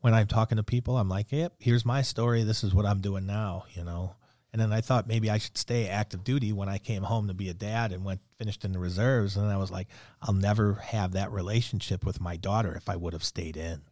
when 0.00 0.14
I'm 0.14 0.26
talking 0.26 0.56
to 0.56 0.64
people, 0.64 0.98
I'm 0.98 1.08
like, 1.08 1.30
yep, 1.30 1.54
here's 1.58 1.84
my 1.84 2.02
story. 2.02 2.42
This 2.42 2.64
is 2.64 2.74
what 2.74 2.86
I'm 2.86 3.00
doing 3.00 3.26
now, 3.26 3.64
you 3.72 3.84
know. 3.84 4.16
And 4.52 4.60
then 4.60 4.72
I 4.72 4.80
thought 4.80 5.08
maybe 5.08 5.30
I 5.30 5.38
should 5.38 5.58
stay 5.58 5.88
active 5.88 6.22
duty 6.22 6.52
when 6.52 6.68
I 6.68 6.78
came 6.78 7.02
home 7.02 7.26
to 7.26 7.34
be 7.34 7.48
a 7.48 7.54
dad 7.54 7.90
and 7.90 8.04
went 8.04 8.20
finished 8.38 8.64
in 8.64 8.72
the 8.72 8.78
reserves. 8.78 9.36
And 9.36 9.50
I 9.50 9.56
was 9.56 9.70
like, 9.70 9.88
I'll 10.22 10.34
never 10.34 10.74
have 10.74 11.12
that 11.12 11.32
relationship 11.32 12.04
with 12.04 12.20
my 12.20 12.36
daughter 12.36 12.74
if 12.76 12.88
I 12.88 12.94
would 12.94 13.14
have 13.14 13.24
stayed 13.24 13.56
in. 13.56 13.82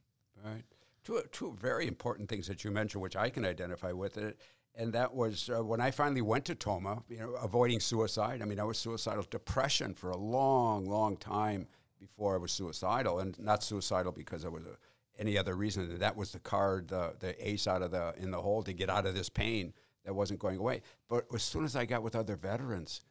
Right. 0.44 0.62
Two, 1.04 1.21
two 1.32 1.56
very 1.61 1.88
important 1.88 2.28
things 2.28 2.47
that 2.47 2.62
you 2.62 2.71
mentioned, 2.71 3.02
which 3.02 3.16
I 3.16 3.28
can 3.28 3.44
identify 3.44 3.90
with 3.90 4.16
it. 4.16 4.38
And 4.75 4.95
that 4.95 5.14
was 5.14 5.50
uh, 5.50 5.62
when 5.62 5.81
I 5.81 5.91
finally 5.91 6.23
went 6.23 6.47
to 6.47 6.55
Tomah, 6.55 7.02
you 7.09 7.19
know, 7.19 7.33
avoiding 7.35 7.81
suicide. 7.81 8.41
I 8.41 8.47
mean, 8.47 8.59
I 8.59 8.64
was 8.64 8.79
suicidal, 8.79 9.25
depression 9.29 9.93
for 9.95 10.11
a 10.11 10.17
long, 10.17 10.87
long 10.87 11.17
time 11.17 11.67
before 12.00 12.35
I 12.35 12.38
was 12.38 12.52
suicidal, 12.52 13.19
and 13.19 13.38
not 13.38 13.62
suicidal 13.62 14.12
because 14.12 14.45
I 14.45 14.49
was 14.49 14.64
a, 14.67 14.76
any 15.19 15.37
other 15.37 15.55
reason. 15.55 15.99
That 15.99 16.17
was 16.17 16.33
the 16.33 16.41
card, 16.41 16.88
the, 16.88 17.14
the 17.19 17.49
ace 17.49 17.67
out 17.67 17.83
of 17.83 17.91
the 17.91 18.14
in 18.17 18.31
the 18.31 18.41
hole 18.41 18.62
to 18.62 18.73
get 18.73 18.88
out 18.88 19.07
of 19.07 19.14
this 19.14 19.29
pain 19.29 19.75
that 20.05 20.14
wasn't 20.14 20.41
going 20.41 20.59
away. 20.59 20.83
But 21.09 21.26
as 21.35 21.43
soon 21.43 21.64
as 21.64 21.76
I 21.76 21.85
got 21.85 22.02
with 22.02 22.17
other 22.17 22.37
veterans, 22.37 23.02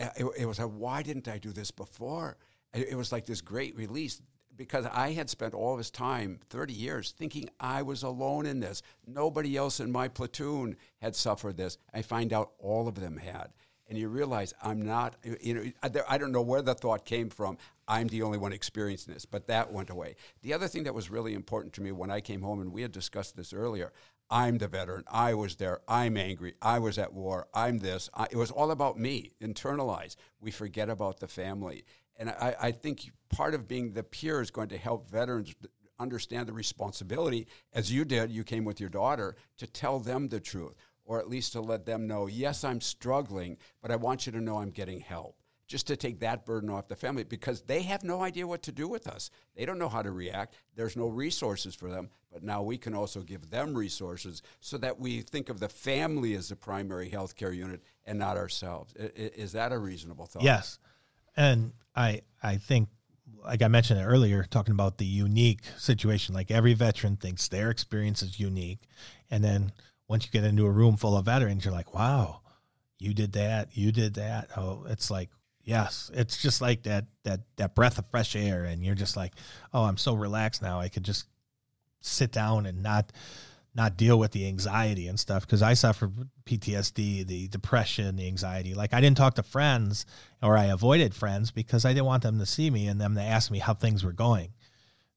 uh, 0.00 0.08
it, 0.16 0.26
it 0.38 0.46
was 0.46 0.58
like, 0.58 0.70
why 0.70 1.02
didn't 1.02 1.28
I 1.28 1.38
do 1.38 1.50
this 1.50 1.70
before? 1.70 2.36
It, 2.72 2.88
it 2.90 2.94
was 2.94 3.12
like 3.12 3.26
this 3.26 3.40
great 3.40 3.76
release 3.76 4.22
because 4.56 4.86
I 4.86 5.12
had 5.12 5.30
spent 5.30 5.54
all 5.54 5.76
this 5.76 5.90
time, 5.90 6.40
30 6.50 6.72
years, 6.72 7.10
thinking 7.16 7.48
I 7.58 7.82
was 7.82 8.02
alone 8.02 8.46
in 8.46 8.60
this. 8.60 8.82
Nobody 9.06 9.56
else 9.56 9.80
in 9.80 9.90
my 9.90 10.08
platoon 10.08 10.76
had 11.00 11.16
suffered 11.16 11.56
this. 11.56 11.78
I 11.92 12.02
find 12.02 12.32
out 12.32 12.52
all 12.58 12.88
of 12.88 12.96
them 12.96 13.16
had. 13.16 13.48
And 13.86 13.98
you 13.98 14.08
realize 14.08 14.54
I'm 14.62 14.80
not, 14.80 15.16
you 15.42 15.54
know, 15.54 15.64
I 16.08 16.16
don't 16.16 16.32
know 16.32 16.40
where 16.40 16.62
the 16.62 16.74
thought 16.74 17.04
came 17.04 17.28
from. 17.28 17.58
I'm 17.86 18.08
the 18.08 18.22
only 18.22 18.38
one 18.38 18.52
experiencing 18.52 19.12
this, 19.12 19.26
but 19.26 19.46
that 19.48 19.72
went 19.72 19.90
away. 19.90 20.16
The 20.40 20.54
other 20.54 20.68
thing 20.68 20.84
that 20.84 20.94
was 20.94 21.10
really 21.10 21.34
important 21.34 21.74
to 21.74 21.82
me 21.82 21.92
when 21.92 22.10
I 22.10 22.20
came 22.20 22.40
home, 22.40 22.60
and 22.62 22.72
we 22.72 22.80
had 22.80 22.92
discussed 22.92 23.36
this 23.36 23.52
earlier, 23.52 23.92
I'm 24.30 24.56
the 24.56 24.68
veteran. 24.68 25.04
I 25.12 25.34
was 25.34 25.56
there. 25.56 25.80
I'm 25.86 26.16
angry. 26.16 26.54
I 26.62 26.78
was 26.78 26.98
at 26.98 27.12
war. 27.12 27.46
I'm 27.52 27.78
this. 27.78 28.08
I, 28.14 28.26
it 28.30 28.36
was 28.36 28.50
all 28.50 28.70
about 28.70 28.98
me, 28.98 29.32
internalized. 29.42 30.16
We 30.40 30.50
forget 30.50 30.88
about 30.88 31.20
the 31.20 31.28
family. 31.28 31.84
And 32.16 32.30
I, 32.30 32.54
I 32.60 32.70
think 32.70 33.10
part 33.28 33.54
of 33.54 33.66
being 33.66 33.92
the 33.92 34.02
peer 34.02 34.40
is 34.40 34.50
going 34.50 34.68
to 34.68 34.78
help 34.78 35.10
veterans 35.10 35.54
understand 35.98 36.48
the 36.48 36.52
responsibility, 36.52 37.46
as 37.72 37.92
you 37.92 38.04
did, 38.04 38.30
you 38.30 38.44
came 38.44 38.64
with 38.64 38.80
your 38.80 38.90
daughter, 38.90 39.36
to 39.58 39.66
tell 39.66 40.00
them 40.00 40.28
the 40.28 40.40
truth, 40.40 40.74
or 41.04 41.18
at 41.18 41.28
least 41.28 41.52
to 41.52 41.60
let 41.60 41.86
them 41.86 42.06
know, 42.06 42.26
yes, 42.26 42.64
I'm 42.64 42.80
struggling, 42.80 43.58
but 43.80 43.90
I 43.90 43.96
want 43.96 44.26
you 44.26 44.32
to 44.32 44.40
know 44.40 44.58
I'm 44.58 44.70
getting 44.70 45.00
help. 45.00 45.36
Just 45.66 45.86
to 45.86 45.96
take 45.96 46.20
that 46.20 46.44
burden 46.44 46.68
off 46.68 46.88
the 46.88 46.94
family 46.94 47.24
because 47.24 47.62
they 47.62 47.82
have 47.82 48.04
no 48.04 48.20
idea 48.22 48.46
what 48.46 48.62
to 48.64 48.70
do 48.70 48.86
with 48.86 49.06
us. 49.06 49.30
They 49.56 49.64
don't 49.64 49.78
know 49.78 49.88
how 49.88 50.02
to 50.02 50.10
react. 50.10 50.54
There's 50.76 50.94
no 50.94 51.06
resources 51.06 51.74
for 51.74 51.88
them. 51.88 52.10
But 52.30 52.42
now 52.42 52.62
we 52.62 52.76
can 52.76 52.94
also 52.94 53.22
give 53.22 53.48
them 53.48 53.74
resources 53.74 54.42
so 54.60 54.76
that 54.78 55.00
we 55.00 55.22
think 55.22 55.48
of 55.48 55.60
the 55.60 55.70
family 55.70 56.34
as 56.34 56.50
the 56.50 56.56
primary 56.56 57.08
healthcare 57.08 57.56
unit 57.56 57.82
and 58.04 58.18
not 58.18 58.36
ourselves. 58.36 58.92
Is 58.94 59.52
that 59.52 59.72
a 59.72 59.78
reasonable 59.78 60.26
thought? 60.26 60.42
Yes. 60.42 60.78
And 61.36 61.72
I 61.94 62.22
I 62.42 62.56
think 62.56 62.88
like 63.44 63.62
I 63.62 63.68
mentioned 63.68 64.00
earlier, 64.02 64.44
talking 64.44 64.72
about 64.72 64.98
the 64.98 65.04
unique 65.04 65.60
situation, 65.76 66.34
like 66.34 66.50
every 66.50 66.74
veteran 66.74 67.16
thinks 67.16 67.48
their 67.48 67.70
experience 67.70 68.22
is 68.22 68.40
unique. 68.40 68.80
And 69.30 69.44
then 69.44 69.72
once 70.08 70.24
you 70.24 70.30
get 70.30 70.44
into 70.44 70.66
a 70.66 70.70
room 70.70 70.96
full 70.96 71.16
of 71.16 71.26
veterans, 71.26 71.64
you're 71.64 71.74
like, 71.74 71.94
wow, 71.94 72.40
you 72.98 73.12
did 73.14 73.32
that, 73.32 73.76
you 73.76 73.92
did 73.92 74.14
that. 74.14 74.48
Oh, 74.56 74.84
it's 74.88 75.10
like, 75.10 75.28
yes, 75.62 76.10
it's 76.14 76.40
just 76.40 76.60
like 76.60 76.84
that, 76.84 77.06
that, 77.24 77.40
that 77.56 77.74
breath 77.74 77.98
of 77.98 78.06
fresh 78.10 78.34
air. 78.34 78.64
And 78.64 78.82
you're 78.82 78.94
just 78.94 79.16
like, 79.16 79.32
oh, 79.72 79.84
I'm 79.84 79.98
so 79.98 80.14
relaxed 80.14 80.62
now. 80.62 80.80
I 80.80 80.88
could 80.88 81.04
just 81.04 81.26
sit 82.00 82.32
down 82.32 82.66
and 82.66 82.82
not, 82.82 83.12
not 83.74 83.96
deal 83.96 84.18
with 84.18 84.30
the 84.30 84.46
anxiety 84.46 85.08
and 85.08 85.18
stuff 85.18 85.46
because 85.46 85.62
I 85.62 85.74
suffer 85.74 86.10
PTSD, 86.46 87.26
the 87.26 87.48
depression, 87.48 88.16
the 88.16 88.26
anxiety. 88.26 88.74
Like 88.74 88.94
I 88.94 89.00
didn't 89.00 89.16
talk 89.16 89.34
to 89.34 89.42
friends 89.42 90.06
or 90.42 90.56
I 90.56 90.66
avoided 90.66 91.14
friends 91.14 91.50
because 91.50 91.84
I 91.84 91.92
didn't 91.92 92.06
want 92.06 92.22
them 92.22 92.38
to 92.38 92.46
see 92.46 92.70
me 92.70 92.86
and 92.86 93.00
them 93.00 93.14
to 93.16 93.22
ask 93.22 93.50
me 93.50 93.58
how 93.58 93.74
things 93.74 94.04
were 94.04 94.12
going. 94.12 94.52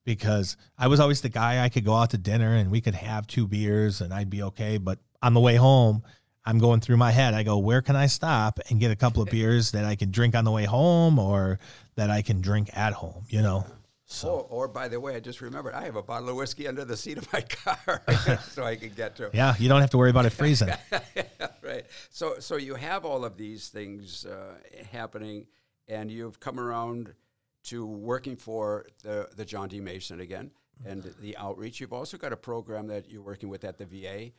Because 0.06 0.56
I 0.78 0.88
was 0.88 1.00
always 1.00 1.22
the 1.22 1.30
guy 1.30 1.64
I 1.64 1.70
could 1.70 1.86
go 1.86 1.94
out 1.94 2.12
to 2.12 2.18
dinner 2.18 2.56
and 2.56 2.72
we 2.72 2.82
could 2.82 2.96
have 2.96 3.28
two 3.28 3.46
beers 3.46 4.02
and 4.02 4.14
I'd 4.14 4.30
be 4.30 4.42
okay. 4.44 4.78
But 4.78 5.00
on 5.22 5.34
the 5.34 5.42
way 5.42 5.56
home, 5.56 6.02
I'm 6.46 6.60
going 6.60 6.80
through 6.80 6.98
my 6.98 7.12
head. 7.12 7.34
I 7.34 7.44
go, 7.44 7.58
where 7.58 7.82
can 7.82 7.98
I 7.98 8.08
stop 8.08 8.60
and 8.70 8.80
get 8.80 8.90
a 8.90 8.96
couple 8.96 9.22
of 9.22 9.30
beers 9.30 9.72
that 9.72 9.84
I 9.84 9.96
can 9.96 10.12
drink 10.12 10.34
on 10.34 10.46
the 10.46 10.52
way 10.52 10.64
home 10.64 11.20
or 11.20 11.60
that 11.96 12.10
I 12.10 12.22
can 12.22 12.40
drink 12.40 12.70
at 12.74 12.94
home, 12.94 13.26
you 13.28 13.42
know? 13.42 13.66
So. 14.10 14.30
Or, 14.30 14.44
or, 14.44 14.68
by 14.70 14.88
the 14.88 15.00
way, 15.02 15.16
I 15.16 15.20
just 15.20 15.42
remembered 15.42 15.74
I 15.74 15.84
have 15.84 15.98
a 15.98 16.02
bottle 16.02 16.30
of 16.30 16.38
whiskey 16.38 16.66
under 16.66 16.86
the 16.86 16.96
seat 16.96 17.18
of 17.18 17.32
my 17.34 17.42
car, 17.66 18.02
so 18.50 18.64
I 18.64 18.78
can 18.78 18.90
get 18.90 19.18
to. 19.18 19.30
Yeah, 19.34 19.54
you 19.60 19.68
don't 19.68 19.82
have 19.82 19.90
to 19.92 19.98
worry 19.98 20.10
about 20.10 20.26
it 20.26 20.30
freezing. 20.42 20.70
right. 21.62 21.86
So, 22.10 22.40
so 22.40 22.56
you 22.56 22.76
have 22.76 23.04
all 23.04 23.26
of 23.26 23.36
these 23.36 23.68
things 23.68 24.26
uh, 24.26 24.56
happening, 24.92 25.48
and 25.90 26.10
you've 26.10 26.40
come 26.40 26.58
around 26.58 27.14
to 27.66 27.86
working 27.86 28.38
for 28.38 28.86
the 29.04 29.28
the 29.36 29.44
John 29.44 29.68
D. 29.68 29.82
Mason 29.82 30.22
again 30.22 30.52
and 30.86 31.14
the 31.20 31.36
outreach. 31.38 31.82
You've 31.82 31.94
also 31.94 32.18
got 32.18 32.32
a 32.32 32.38
program 32.38 32.88
that 32.88 33.10
you're 33.10 33.22
working 33.22 33.50
with 33.50 33.64
at 33.64 33.78
the 33.78 33.86
VA 33.86 34.32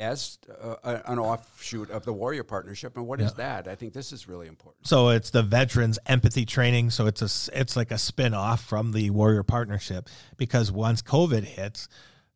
as 0.00 0.38
uh, 0.62 0.98
an 1.04 1.18
offshoot 1.18 1.90
of 1.90 2.04
the 2.04 2.12
Warrior 2.12 2.42
Partnership. 2.42 2.96
And 2.96 3.06
what 3.06 3.20
yeah. 3.20 3.26
is 3.26 3.34
that? 3.34 3.68
I 3.68 3.74
think 3.74 3.92
this 3.92 4.12
is 4.12 4.26
really 4.26 4.48
important. 4.48 4.86
So 4.86 5.10
it's 5.10 5.30
the 5.30 5.42
Veterans 5.42 5.98
Empathy 6.06 6.46
Training. 6.46 6.90
So 6.90 7.06
it's 7.06 7.22
a 7.22 7.60
it's 7.60 7.76
like 7.76 7.90
a 7.90 7.98
spin 7.98 8.34
off 8.34 8.64
from 8.64 8.92
the 8.92 9.10
Warrior 9.10 9.42
Partnership 9.42 10.08
because 10.36 10.72
once 10.72 11.02
COVID 11.02 11.44
hits, 11.44 11.88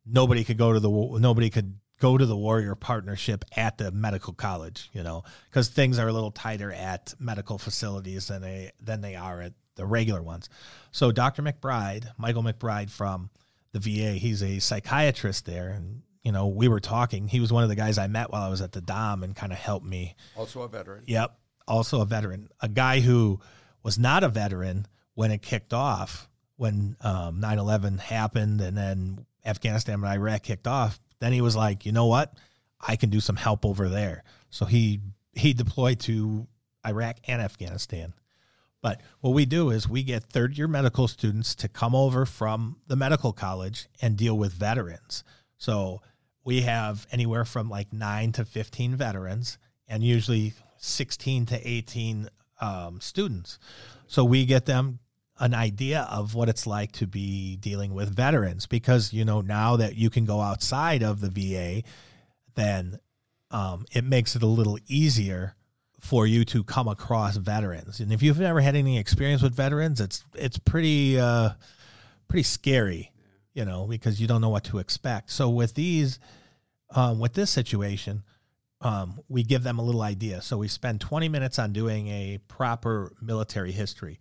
nobody 0.05 0.43
could 0.43 0.57
go 0.57 0.73
to 0.73 0.79
the 0.79 0.89
nobody 0.89 1.49
could 1.49 1.79
go 1.99 2.17
to 2.17 2.25
the 2.25 2.37
Warrior 2.37 2.75
Partnership 2.75 3.43
at 3.57 3.77
the 3.77 3.91
medical 3.91 4.33
college. 4.33 4.89
You 4.93 5.03
know, 5.03 5.23
because 5.49 5.67
things 5.67 5.97
are 5.97 6.07
a 6.07 6.13
little 6.13 6.31
tighter 6.31 6.71
at 6.71 7.15
medical 7.19 7.57
facilities 7.57 8.27
than 8.27 8.41
they 8.41 8.71
than 8.79 9.01
they 9.01 9.15
are 9.15 9.41
at 9.41 9.53
the 9.75 9.85
regular 9.85 10.21
ones. 10.21 10.49
So 10.91 11.11
Dr. 11.11 11.41
McBride, 11.41 12.07
Michael 12.17 12.43
McBride 12.43 12.89
from 12.89 13.29
the 13.73 13.79
VA, 13.79 14.13
he's 14.13 14.41
a 14.41 14.59
psychiatrist 14.59 15.45
there, 15.45 15.67
and 15.67 16.01
you 16.25 16.31
know, 16.31 16.47
we 16.47 16.67
were 16.67 16.79
talking. 16.79 17.27
He 17.27 17.39
was 17.39 17.53
one 17.53 17.61
of 17.61 17.69
the 17.69 17.75
guys 17.75 17.99
I 17.99 18.07
met 18.07 18.31
while 18.31 18.41
I 18.41 18.49
was 18.49 18.59
at 18.59 18.71
the 18.71 18.81
Dom 18.81 19.21
and 19.21 19.35
kind 19.35 19.53
of 19.53 19.59
helped 19.59 19.85
me. 19.85 20.15
Also 20.35 20.63
a 20.63 20.67
veteran. 20.67 21.03
Yep. 21.05 21.37
Also 21.67 22.01
a 22.01 22.05
veteran. 22.05 22.49
A 22.61 22.67
guy 22.67 22.99
who 22.99 23.39
was 23.83 23.99
not 23.99 24.23
a 24.23 24.27
veteran 24.27 24.87
when 25.13 25.29
it 25.29 25.43
kicked 25.43 25.71
off, 25.71 26.27
when 26.57 26.97
um, 27.01 27.39
9 27.39 27.59
11 27.59 27.99
happened 27.99 28.59
and 28.59 28.75
then 28.75 29.25
Afghanistan 29.45 30.03
and 30.03 30.05
Iraq 30.05 30.41
kicked 30.41 30.65
off. 30.65 30.99
Then 31.19 31.31
he 31.31 31.41
was 31.41 31.55
like, 31.55 31.85
you 31.85 31.91
know 31.91 32.07
what? 32.07 32.33
I 32.81 32.95
can 32.95 33.11
do 33.11 33.19
some 33.19 33.35
help 33.35 33.63
over 33.63 33.87
there. 33.87 34.23
So 34.49 34.65
he 34.65 35.01
he 35.33 35.53
deployed 35.53 35.99
to 36.01 36.47
Iraq 36.85 37.17
and 37.27 37.39
Afghanistan. 37.39 38.13
But 38.81 39.01
what 39.19 39.31
we 39.31 39.45
do 39.45 39.69
is 39.69 39.87
we 39.87 40.01
get 40.01 40.23
third 40.23 40.57
year 40.57 40.67
medical 40.67 41.07
students 41.07 41.53
to 41.55 41.67
come 41.67 41.93
over 41.93 42.25
from 42.25 42.77
the 42.87 42.95
medical 42.95 43.31
college 43.31 43.87
and 44.01 44.17
deal 44.17 44.37
with 44.37 44.53
veterans. 44.53 45.23
So 45.57 46.01
we 46.45 46.61
have 46.61 47.05
anywhere 47.11 47.43
from 47.43 47.69
like 47.69 47.91
nine 47.91 48.31
to 48.33 48.45
15 48.45 48.95
veterans 48.95 49.57
and 49.89 50.03
usually 50.03 50.53
16 50.77 51.47
to 51.47 51.67
18 51.67 52.29
um, 52.61 53.01
students. 53.01 53.59
So 54.07 54.23
we 54.23 54.45
get 54.45 54.65
them 54.65 54.99
an 55.39 55.53
idea 55.53 56.07
of 56.09 56.33
what 56.35 56.47
it's 56.47 56.65
like 56.65 56.93
to 56.93 57.07
be 57.07 57.57
dealing 57.57 57.93
with 57.93 58.15
veterans 58.15 58.67
because, 58.67 59.11
you 59.11 59.25
know, 59.25 59.41
now 59.41 59.75
that 59.75 59.95
you 59.95 60.09
can 60.09 60.23
go 60.23 60.39
outside 60.39 61.03
of 61.03 61.19
the 61.19 61.29
VA, 61.29 61.83
then 62.53 62.99
um, 63.51 63.85
it 63.91 64.05
makes 64.05 64.35
it 64.35 64.43
a 64.43 64.47
little 64.47 64.77
easier 64.87 65.55
for 65.99 66.27
you 66.27 66.45
to 66.45 66.63
come 66.63 66.87
across 66.87 67.35
veterans. 67.35 67.99
And 67.99 68.13
if 68.13 68.21
you've 68.21 68.39
never 68.39 68.61
had 68.61 68.75
any 68.75 68.99
experience 68.99 69.41
with 69.41 69.55
veterans, 69.55 69.99
it's 69.99 70.23
it's 70.35 70.59
pretty 70.59 71.19
uh, 71.19 71.49
pretty 72.27 72.43
scary 72.43 73.11
you 73.55 73.65
know, 73.65 73.87
because 73.87 74.21
you 74.21 74.27
don't 74.27 74.41
know 74.41 74.49
what 74.49 74.65
to 74.65 74.77
expect. 74.77 75.31
So 75.31 75.49
with 75.49 75.73
these, 75.73 76.19
um, 76.93 77.19
with 77.19 77.33
this 77.33 77.49
situation, 77.49 78.23
um, 78.81 79.19
we 79.29 79.41
give 79.41 79.63
them 79.63 79.79
a 79.79 79.81
little 79.81 80.01
idea. 80.01 80.41
So 80.41 80.57
we 80.57 80.67
spend 80.67 81.01
20 81.01 81.29
minutes 81.29 81.57
on 81.57 81.73
doing 81.73 82.07
a 82.09 82.39
proper 82.49 83.13
military 83.21 83.71
history. 83.71 84.19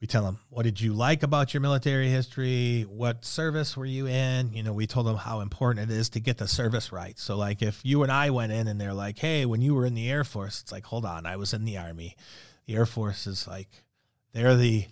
We 0.00 0.06
tell 0.06 0.22
them, 0.22 0.38
what 0.50 0.64
did 0.64 0.78
you 0.78 0.92
like 0.92 1.22
about 1.22 1.54
your 1.54 1.62
military 1.62 2.10
history? 2.10 2.82
What 2.82 3.24
service 3.24 3.74
were 3.74 3.86
you 3.86 4.06
in? 4.06 4.52
You 4.52 4.62
know, 4.62 4.74
we 4.74 4.86
told 4.86 5.06
them 5.06 5.16
how 5.16 5.40
important 5.40 5.90
it 5.90 5.96
is 5.96 6.10
to 6.10 6.20
get 6.20 6.36
the 6.36 6.46
service 6.46 6.92
right. 6.92 7.18
So, 7.18 7.38
like, 7.38 7.62
if 7.62 7.80
you 7.82 8.02
and 8.02 8.12
I 8.12 8.28
went 8.28 8.52
in 8.52 8.68
and 8.68 8.78
they're 8.78 8.92
like, 8.92 9.18
hey, 9.18 9.46
when 9.46 9.62
you 9.62 9.74
were 9.74 9.86
in 9.86 9.94
the 9.94 10.10
Air 10.10 10.24
Force, 10.24 10.60
it's 10.60 10.72
like, 10.72 10.84
hold 10.84 11.06
on, 11.06 11.24
I 11.24 11.36
was 11.36 11.54
in 11.54 11.64
the 11.64 11.78
Army. 11.78 12.16
The 12.66 12.74
Air 12.74 12.84
Force 12.84 13.26
is 13.26 13.48
like, 13.48 13.68
they're 14.34 14.56
the 14.56 14.84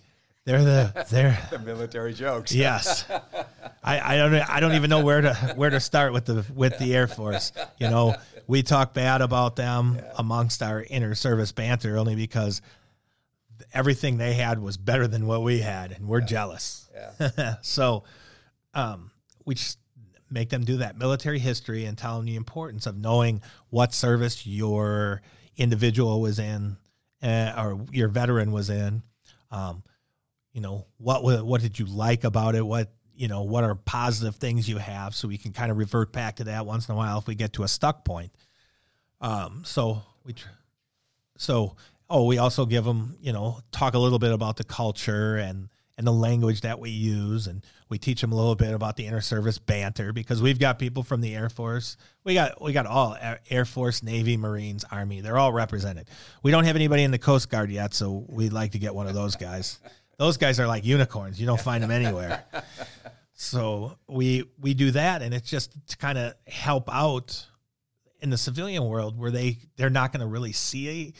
they're 0.45 0.63
the 0.63 1.05
they're 1.09 1.39
the 1.51 1.59
military 1.59 2.13
jokes. 2.13 2.53
Yes, 2.53 3.05
I, 3.83 4.15
I 4.15 4.17
don't 4.17 4.33
I 4.35 4.59
don't 4.59 4.73
even 4.73 4.89
know 4.89 5.03
where 5.03 5.21
to 5.21 5.33
where 5.55 5.69
to 5.69 5.79
start 5.79 6.13
with 6.13 6.25
the 6.25 6.45
with 6.53 6.77
the 6.79 6.95
Air 6.95 7.07
Force. 7.07 7.51
You 7.79 7.89
know, 7.89 8.15
we 8.47 8.63
talk 8.63 8.93
bad 8.93 9.21
about 9.21 9.55
them 9.55 9.95
yeah. 9.95 10.11
amongst 10.17 10.61
our 10.61 10.83
inner 10.83 11.15
service 11.15 11.51
banter 11.51 11.97
only 11.97 12.15
because 12.15 12.61
everything 13.73 14.17
they 14.17 14.33
had 14.33 14.59
was 14.59 14.77
better 14.77 15.07
than 15.07 15.27
what 15.27 15.43
we 15.43 15.59
had, 15.59 15.91
and 15.91 16.07
we're 16.07 16.19
yeah. 16.19 16.25
jealous. 16.25 16.89
Yeah. 17.19 17.55
so, 17.61 18.03
um, 18.73 19.11
we 19.45 19.55
just 19.55 19.79
make 20.29 20.49
them 20.49 20.63
do 20.63 20.77
that 20.77 20.97
military 20.97 21.39
history 21.39 21.85
and 21.85 21.97
tell 21.97 22.17
them 22.17 22.25
the 22.25 22.35
importance 22.35 22.85
of 22.85 22.97
knowing 22.97 23.41
what 23.69 23.93
service 23.93 24.45
your 24.47 25.21
individual 25.55 26.19
was 26.21 26.39
in 26.39 26.75
uh, 27.21 27.53
or 27.57 27.85
your 27.91 28.07
veteran 28.07 28.51
was 28.51 28.69
in. 28.69 29.03
Um, 29.51 29.83
you 30.53 30.61
know 30.61 30.85
what 30.97 31.23
what 31.23 31.61
did 31.61 31.79
you 31.79 31.85
like 31.85 32.23
about 32.23 32.55
it? 32.55 32.65
What 32.65 32.91
you 33.15 33.27
know 33.27 33.41
what 33.41 33.63
are 33.63 33.75
positive 33.75 34.35
things 34.35 34.69
you 34.69 34.77
have, 34.77 35.15
so 35.15 35.27
we 35.27 35.37
can 35.37 35.51
kind 35.51 35.71
of 35.71 35.77
revert 35.77 36.13
back 36.13 36.37
to 36.37 36.45
that 36.45 36.65
once 36.65 36.87
in 36.87 36.93
a 36.93 36.97
while 36.97 37.17
if 37.17 37.27
we 37.27 37.35
get 37.35 37.53
to 37.53 37.63
a 37.63 37.67
stuck 37.67 38.05
point. 38.05 38.31
Um, 39.19 39.63
so 39.65 40.03
we, 40.23 40.35
so 41.37 41.75
oh, 42.09 42.25
we 42.25 42.37
also 42.37 42.65
give 42.65 42.85
them 42.85 43.17
you 43.19 43.33
know 43.33 43.59
talk 43.71 43.95
a 43.95 43.99
little 43.99 44.19
bit 44.19 44.31
about 44.31 44.57
the 44.57 44.63
culture 44.63 45.35
and 45.37 45.69
and 45.97 46.07
the 46.07 46.11
language 46.11 46.61
that 46.61 46.79
we 46.79 46.89
use 46.89 47.47
and 47.47 47.63
we 47.87 47.97
teach 47.99 48.21
them 48.21 48.31
a 48.31 48.35
little 48.35 48.55
bit 48.55 48.73
about 48.73 48.95
the 48.95 49.05
inter-service 49.05 49.59
banter 49.59 50.11
because 50.11 50.41
we've 50.41 50.57
got 50.57 50.79
people 50.79 51.03
from 51.03 51.21
the 51.21 51.35
air 51.35 51.49
force 51.49 51.97
we 52.23 52.33
got 52.33 52.59
we 52.61 52.73
got 52.73 52.87
all 52.87 53.15
air 53.49 53.63
force 53.63 54.01
navy 54.01 54.35
marines 54.35 54.83
army 54.91 55.21
they're 55.21 55.37
all 55.37 55.53
represented 55.53 56.09
we 56.41 56.49
don't 56.49 56.63
have 56.63 56.75
anybody 56.75 57.03
in 57.03 57.11
the 57.11 57.19
coast 57.19 57.47
guard 57.49 57.69
yet 57.69 57.93
so 57.93 58.25
we'd 58.27 58.53
like 58.53 58.71
to 58.71 58.79
get 58.79 58.95
one 58.95 59.05
of 59.05 59.13
those 59.13 59.35
guys 59.35 59.79
those 60.17 60.37
guys 60.37 60.59
are 60.59 60.67
like 60.67 60.85
unicorns 60.85 61.39
you 61.39 61.45
don't 61.45 61.61
find 61.61 61.83
them 61.83 61.91
anywhere 61.91 62.43
so 63.33 63.97
we 64.07 64.43
we 64.59 64.73
do 64.73 64.91
that 64.91 65.21
and 65.21 65.33
it's 65.33 65.49
just 65.49 65.75
to 65.87 65.97
kind 65.97 66.17
of 66.17 66.33
help 66.47 66.93
out 66.93 67.47
in 68.21 68.29
the 68.29 68.37
civilian 68.37 68.85
world 68.85 69.17
where 69.17 69.31
they 69.31 69.57
they're 69.75 69.89
not 69.89 70.11
going 70.11 70.21
to 70.21 70.27
really 70.27 70.51
see 70.51 71.13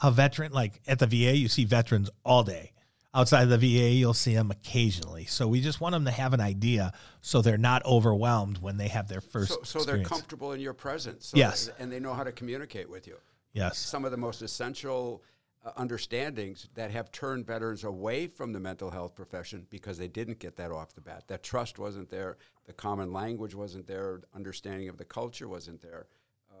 a, 0.00 0.06
a 0.06 0.10
veteran 0.10 0.52
like 0.52 0.80
at 0.86 0.98
the 0.98 1.06
va 1.06 1.36
you 1.36 1.48
see 1.48 1.64
veterans 1.64 2.10
all 2.24 2.42
day 2.42 2.72
outside 3.14 3.42
of 3.42 3.48
the 3.48 3.58
VA, 3.58 3.90
you'll 3.90 4.14
see 4.14 4.34
them 4.34 4.50
occasionally. 4.50 5.24
So 5.24 5.48
we 5.48 5.60
just 5.60 5.80
want 5.80 5.92
them 5.92 6.04
to 6.04 6.10
have 6.10 6.34
an 6.34 6.40
idea 6.40 6.92
so 7.20 7.42
they're 7.42 7.58
not 7.58 7.84
overwhelmed 7.84 8.58
when 8.58 8.76
they 8.76 8.88
have 8.88 9.08
their 9.08 9.20
first. 9.20 9.52
So, 9.52 9.80
so 9.80 9.84
they're 9.84 10.04
comfortable 10.04 10.52
in 10.52 10.60
your 10.60 10.74
presence. 10.74 11.28
So 11.28 11.36
yes. 11.36 11.70
And 11.78 11.90
they 11.90 12.00
know 12.00 12.14
how 12.14 12.24
to 12.24 12.32
communicate 12.32 12.88
with 12.88 13.06
you. 13.06 13.16
Yes. 13.52 13.78
Some 13.78 14.04
of 14.04 14.10
the 14.10 14.16
most 14.16 14.42
essential 14.42 15.22
uh, 15.64 15.70
understandings 15.76 16.68
that 16.74 16.90
have 16.90 17.10
turned 17.10 17.46
veterans 17.46 17.84
away 17.84 18.26
from 18.26 18.52
the 18.52 18.60
mental 18.60 18.90
health 18.90 19.14
profession 19.14 19.66
because 19.70 19.98
they 19.98 20.08
didn't 20.08 20.38
get 20.38 20.56
that 20.56 20.70
off 20.70 20.94
the 20.94 21.00
bat. 21.00 21.24
That 21.28 21.42
trust 21.42 21.78
wasn't 21.78 22.10
there, 22.10 22.36
the 22.66 22.72
common 22.72 23.12
language 23.12 23.54
wasn't 23.54 23.86
there, 23.86 24.22
understanding 24.34 24.88
of 24.88 24.96
the 24.96 25.04
culture 25.04 25.48
wasn't 25.48 25.82
there. 25.82 26.06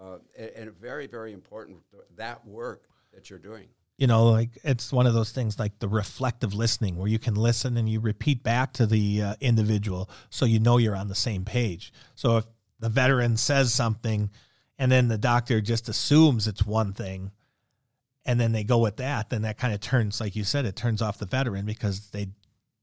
Uh, 0.00 0.18
and, 0.36 0.50
and 0.50 0.78
very, 0.78 1.06
very 1.06 1.32
important 1.32 1.78
that 2.16 2.46
work 2.46 2.88
that 3.12 3.30
you're 3.30 3.38
doing 3.38 3.68
you 3.98 4.06
know 4.06 4.26
like 4.26 4.50
it's 4.64 4.92
one 4.92 5.06
of 5.06 5.12
those 5.12 5.32
things 5.32 5.58
like 5.58 5.78
the 5.80 5.88
reflective 5.88 6.54
listening 6.54 6.96
where 6.96 7.08
you 7.08 7.18
can 7.18 7.34
listen 7.34 7.76
and 7.76 7.88
you 7.88 8.00
repeat 8.00 8.42
back 8.42 8.72
to 8.72 8.86
the 8.86 9.22
uh, 9.22 9.34
individual 9.40 10.08
so 10.30 10.46
you 10.46 10.58
know 10.58 10.78
you're 10.78 10.96
on 10.96 11.08
the 11.08 11.14
same 11.14 11.44
page 11.44 11.92
so 12.14 12.38
if 12.38 12.44
the 12.78 12.88
veteran 12.88 13.36
says 13.36 13.74
something 13.74 14.30
and 14.78 14.90
then 14.90 15.08
the 15.08 15.18
doctor 15.18 15.60
just 15.60 15.88
assumes 15.88 16.46
it's 16.46 16.64
one 16.64 16.92
thing 16.92 17.32
and 18.28 18.38
then 18.38 18.52
they 18.52 18.62
go 18.62 18.78
with 18.78 18.96
that 18.96 19.30
then 19.30 19.42
that 19.42 19.58
kind 19.58 19.74
of 19.74 19.80
turns 19.80 20.20
like 20.20 20.36
you 20.36 20.44
said 20.44 20.64
it 20.64 20.76
turns 20.76 21.02
off 21.02 21.18
the 21.18 21.26
veteran 21.26 21.66
because 21.66 22.10
they 22.10 22.28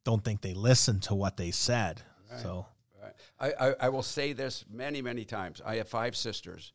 don't 0.03 0.23
think 0.23 0.41
they 0.41 0.53
listened 0.53 1.01
to 1.01 1.15
what 1.15 1.37
they 1.37 1.51
said 1.51 2.01
right. 2.31 2.41
so 2.41 2.65
right. 3.01 3.13
I, 3.39 3.67
I, 3.67 3.75
I 3.81 3.89
will 3.89 4.03
say 4.03 4.33
this 4.33 4.65
many 4.69 5.01
many 5.01 5.23
times 5.23 5.61
i 5.65 5.75
have 5.75 5.87
five 5.87 6.15
sisters 6.15 6.73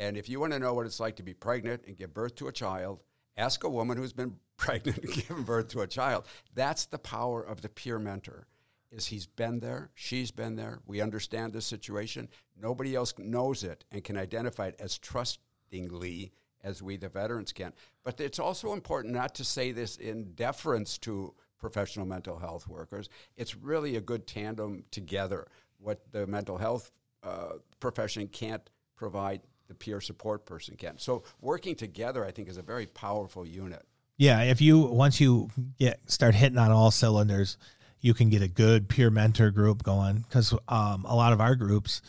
and 0.00 0.16
if 0.16 0.28
you 0.28 0.40
want 0.40 0.52
to 0.52 0.58
know 0.58 0.74
what 0.74 0.86
it's 0.86 1.00
like 1.00 1.16
to 1.16 1.22
be 1.22 1.34
pregnant 1.34 1.82
and 1.86 1.96
give 1.96 2.14
birth 2.14 2.34
to 2.36 2.48
a 2.48 2.52
child 2.52 3.00
Ask 3.36 3.64
a 3.64 3.68
woman 3.68 3.96
who's 3.96 4.12
been 4.12 4.36
pregnant 4.56 4.98
and 4.98 5.12
given 5.12 5.42
birth 5.42 5.68
to 5.68 5.80
a 5.80 5.86
child. 5.86 6.26
That's 6.54 6.86
the 6.86 6.98
power 6.98 7.42
of 7.42 7.62
the 7.62 7.68
peer 7.68 7.98
mentor. 7.98 8.46
Is 8.90 9.06
he's 9.06 9.26
been 9.26 9.58
there, 9.58 9.90
she's 9.94 10.30
been 10.30 10.54
there. 10.54 10.78
We 10.86 11.00
understand 11.00 11.52
the 11.52 11.60
situation. 11.60 12.28
Nobody 12.56 12.94
else 12.94 13.12
knows 13.18 13.64
it 13.64 13.84
and 13.90 14.04
can 14.04 14.16
identify 14.16 14.68
it 14.68 14.76
as 14.78 14.98
trustingly 14.98 16.30
as 16.64 16.82
we, 16.82 16.96
the 16.96 17.08
veterans, 17.08 17.52
can. 17.52 17.72
But 18.02 18.20
it's 18.20 18.40
also 18.40 18.72
important 18.72 19.14
not 19.14 19.34
to 19.36 19.44
say 19.44 19.70
this 19.70 19.96
in 19.96 20.32
deference 20.34 20.98
to 20.98 21.34
professional 21.60 22.06
mental 22.06 22.38
health 22.38 22.66
workers. 22.66 23.08
It's 23.36 23.54
really 23.54 23.96
a 23.96 24.00
good 24.00 24.26
tandem 24.26 24.84
together. 24.90 25.46
What 25.78 26.00
the 26.10 26.26
mental 26.26 26.58
health 26.58 26.90
uh, 27.22 27.54
profession 27.80 28.28
can't 28.28 28.68
provide, 28.96 29.42
the 29.68 29.74
peer 29.74 30.00
support 30.00 30.46
person 30.46 30.76
can. 30.76 30.98
So 30.98 31.24
working 31.40 31.74
together, 31.74 32.24
I 32.24 32.30
think, 32.30 32.48
is 32.48 32.56
a 32.56 32.62
very 32.62 32.86
powerful 32.86 33.46
unit. 33.46 33.82
Yeah, 34.16 34.42
if 34.42 34.60
you 34.60 34.78
once 34.80 35.20
you 35.20 35.50
get 35.78 35.98
start 36.10 36.34
hitting 36.34 36.58
on 36.58 36.70
all 36.70 36.90
cylinders, 36.90 37.56
you 38.00 38.14
can 38.14 38.28
get 38.28 38.42
a 38.42 38.48
good 38.48 38.88
peer 38.88 39.10
mentor 39.10 39.50
group 39.50 39.82
going. 39.82 40.24
Because 40.28 40.52
um, 40.68 41.04
a 41.06 41.16
lot 41.16 41.32
of 41.32 41.40
our 41.40 41.56
groups, 41.56 42.02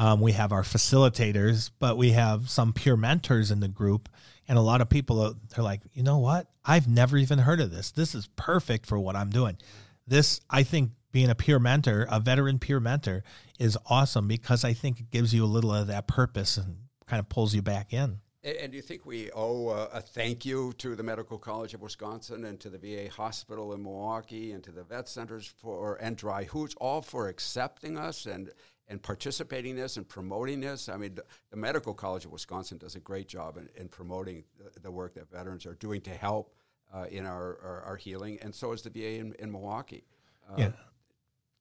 um, 0.00 0.22
we 0.22 0.32
have 0.32 0.50
our 0.50 0.62
facilitators, 0.62 1.70
but 1.78 1.98
we 1.98 2.12
have 2.12 2.48
some 2.48 2.72
peer 2.72 2.96
mentors 2.96 3.50
in 3.50 3.60
the 3.60 3.68
group, 3.68 4.08
and 4.48 4.56
a 4.56 4.62
lot 4.62 4.80
of 4.80 4.88
people 4.88 5.36
they're 5.54 5.62
like, 5.62 5.82
you 5.92 6.02
know 6.02 6.16
what? 6.16 6.46
I've 6.64 6.88
never 6.88 7.18
even 7.18 7.40
heard 7.40 7.60
of 7.60 7.70
this. 7.70 7.90
This 7.90 8.14
is 8.14 8.26
perfect 8.34 8.86
for 8.86 8.98
what 8.98 9.14
I'm 9.14 9.28
doing. 9.28 9.58
This 10.06 10.40
I 10.48 10.62
think 10.62 10.92
being 11.12 11.28
a 11.28 11.34
peer 11.34 11.58
mentor, 11.58 12.06
a 12.10 12.18
veteran 12.18 12.58
peer 12.58 12.80
mentor, 12.80 13.24
is 13.58 13.76
awesome 13.90 14.26
because 14.26 14.64
I 14.64 14.72
think 14.72 15.00
it 15.00 15.10
gives 15.10 15.34
you 15.34 15.44
a 15.44 15.46
little 15.46 15.74
of 15.74 15.88
that 15.88 16.06
purpose 16.06 16.56
and 16.56 16.78
kind 17.04 17.20
of 17.20 17.28
pulls 17.28 17.54
you 17.54 17.60
back 17.60 17.92
in. 17.92 18.20
And 18.42 18.70
do 18.72 18.76
you 18.76 18.82
think 18.82 19.04
we 19.04 19.30
owe 19.32 19.68
a, 19.68 20.00
thank 20.00 20.46
you 20.46 20.72
to 20.78 20.96
the 20.96 21.02
Medical 21.02 21.36
College 21.36 21.74
of 21.74 21.82
Wisconsin 21.82 22.46
and 22.46 22.58
to 22.60 22.70
the 22.70 22.78
VA 22.78 23.10
Hospital 23.10 23.74
in 23.74 23.82
Milwaukee 23.82 24.52
and 24.52 24.64
to 24.64 24.72
the 24.72 24.82
vet 24.82 25.10
centers 25.10 25.46
for 25.46 25.98
and 26.00 26.16
Dryhootch 26.16 26.74
all 26.80 27.02
for 27.02 27.28
accepting 27.28 27.98
us 27.98 28.24
and 28.24 28.50
and 28.90 29.02
participating 29.02 29.70
in 29.70 29.76
this 29.78 29.96
and 29.96 30.06
promoting 30.06 30.60
this? 30.60 30.90
I 30.90 30.98
mean, 30.98 31.14
the, 31.14 31.24
the 31.50 31.56
Medical 31.56 31.94
College 31.94 32.26
of 32.26 32.32
Wisconsin 32.32 32.76
does 32.76 32.96
a 32.96 33.00
great 33.00 33.28
job 33.28 33.56
in, 33.56 33.70
in 33.76 33.88
promoting 33.88 34.44
the, 34.58 34.80
the, 34.80 34.90
work 34.90 35.14
that 35.14 35.30
veterans 35.30 35.64
are 35.64 35.74
doing 35.74 36.02
to 36.02 36.10
help 36.10 36.52
uh, 36.92 37.06
in 37.10 37.24
our, 37.24 37.58
our, 37.62 37.82
our, 37.86 37.96
healing, 37.96 38.38
and 38.42 38.54
so 38.54 38.72
is 38.72 38.82
the 38.82 38.90
VA 38.90 39.14
in, 39.14 39.34
in 39.38 39.50
Milwaukee. 39.50 40.04
Uh, 40.50 40.54
yeah. 40.58 40.72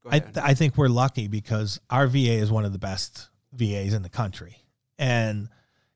I, 0.09 0.19
th- 0.19 0.37
I 0.37 0.53
think 0.53 0.77
we're 0.77 0.87
lucky 0.87 1.27
because 1.27 1.79
our 1.89 2.07
VA 2.07 2.33
is 2.33 2.51
one 2.51 2.65
of 2.65 2.73
the 2.73 2.79
best 2.79 3.29
VAs 3.53 3.93
in 3.93 4.01
the 4.01 4.09
country 4.09 4.63
and 4.99 5.49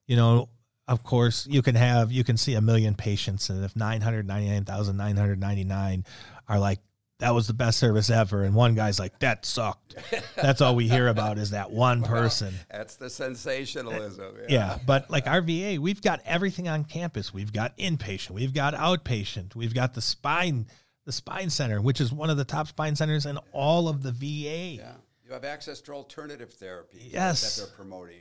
you 0.08 0.16
know 0.16 0.50
of 0.88 1.04
course 1.04 1.46
you 1.48 1.62
can 1.62 1.76
have 1.76 2.12
you 2.12 2.24
can 2.24 2.38
see 2.38 2.56
a 2.56 2.62
million 2.62 2.96
patients 2.96 3.52
and 3.52 3.64
if 3.64 3.76
999,999 3.76 6.06
are 6.48 6.60
like 6.60 6.80
that 7.20 7.34
was 7.34 7.48
the 7.48 7.54
best 7.54 7.80
service 7.80 8.10
ever. 8.10 8.44
And 8.44 8.56
one 8.56 8.76
guy's 8.76 9.00
like 9.00 9.20
that 9.20 9.46
sucked. 9.46 9.96
That's 10.36 10.62
all 10.62 10.76
we 10.76 10.88
hear 10.88 11.08
about 11.08 11.38
is 11.38 11.52
that 11.52 11.72
one 11.72 12.02
well, 12.02 12.10
person. 12.10 12.54
That's 12.70 12.96
the 12.96 13.10
sensationalism 13.10 14.36
yeah. 14.42 14.46
yeah 14.50 14.80
but 14.86 15.10
like 15.10 15.28
our 15.28 15.42
va 15.42 15.78
we've 15.80 16.02
got 16.02 16.22
everything 16.26 16.68
on 16.68 16.84
campus. 16.84 17.34
We've 17.34 17.54
got 17.54 17.78
inpatient. 17.78 18.32
We've 18.32 18.54
got 18.54 18.74
outpatient. 18.74 19.56
We've 19.56 19.74
got 19.74 19.94
the 19.94 20.02
spine 20.02 20.68
the 21.06 21.12
spine 21.12 21.50
center 21.50 21.82
which 21.82 22.00
is 22.00 22.12
one 22.14 22.30
of 22.30 22.38
the 22.38 22.46
top 22.46 22.68
spine 22.68 22.96
centers 22.96 23.26
in 23.26 23.38
all 23.52 23.88
of 23.88 24.04
the 24.04 24.12
va 24.12 24.26
yeah. 24.26 24.94
You 25.26 25.32
have 25.34 25.46
access 25.46 25.82
to 25.82 25.94
alternative 25.94 26.54
therapy 26.54 27.10
yes. 27.12 27.56
that 27.56 27.62
they're 27.62 27.76
promoting. 27.76 28.18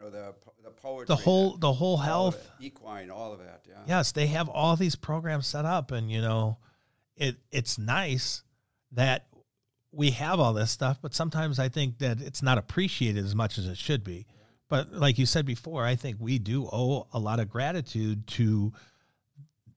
Know 0.00 0.10
the 0.10 0.34
the 0.64 0.70
poetry, 0.70 1.06
the 1.06 1.16
whole 1.16 1.56
the 1.56 1.72
whole 1.72 1.96
health, 1.96 2.50
equine, 2.60 3.10
all 3.10 3.32
of 3.32 3.38
that. 3.38 3.62
Yeah. 3.68 3.74
Yes, 3.86 4.10
they 4.10 4.26
have 4.26 4.48
all 4.48 4.74
these 4.74 4.96
programs 4.96 5.46
set 5.46 5.64
up, 5.64 5.92
and 5.92 6.10
you 6.10 6.20
know, 6.20 6.58
it 7.16 7.36
it's 7.50 7.78
nice 7.78 8.42
that 8.92 9.26
we 9.92 10.10
have 10.10 10.40
all 10.40 10.54
this 10.54 10.70
stuff, 10.70 10.98
but 11.02 11.14
sometimes 11.14 11.58
I 11.58 11.68
think 11.68 11.98
that 11.98 12.20
it's 12.20 12.42
not 12.42 12.58
appreciated 12.58 13.24
as 13.24 13.34
much 13.34 13.58
as 13.58 13.66
it 13.66 13.76
should 13.76 14.02
be. 14.02 14.26
But 14.68 14.92
like 14.92 15.18
you 15.18 15.26
said 15.26 15.44
before, 15.44 15.84
I 15.84 15.96
think 15.96 16.16
we 16.18 16.38
do 16.38 16.64
owe 16.64 17.06
a 17.12 17.18
lot 17.18 17.40
of 17.40 17.50
gratitude 17.50 18.26
to 18.28 18.72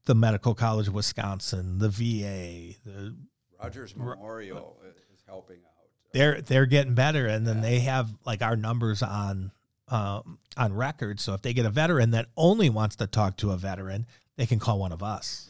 the 0.05 0.15
Medical 0.15 0.55
College 0.55 0.87
of 0.87 0.93
Wisconsin, 0.93 1.79
the 1.79 1.89
VA, 1.89 2.77
the 2.85 3.15
Rogers 3.61 3.95
Memorial 3.95 4.77
r- 4.81 4.89
is 4.89 5.23
helping 5.27 5.57
out. 5.57 5.87
They're 6.13 6.41
they're 6.41 6.65
getting 6.65 6.93
better, 6.93 7.27
and 7.27 7.45
then 7.45 7.57
yeah. 7.57 7.63
they 7.63 7.79
have 7.79 8.09
like 8.25 8.41
our 8.41 8.55
numbers 8.55 9.03
on 9.03 9.51
um, 9.89 10.37
on 10.55 10.73
record. 10.73 11.19
So 11.19 11.33
if 11.33 11.41
they 11.41 11.53
get 11.53 11.65
a 11.65 11.69
veteran 11.69 12.11
that 12.11 12.27
only 12.37 12.69
wants 12.69 12.95
to 12.97 13.07
talk 13.07 13.37
to 13.37 13.51
a 13.51 13.57
veteran, 13.57 14.05
they 14.37 14.45
can 14.45 14.59
call 14.59 14.79
one 14.79 14.91
of 14.91 15.03
us. 15.03 15.49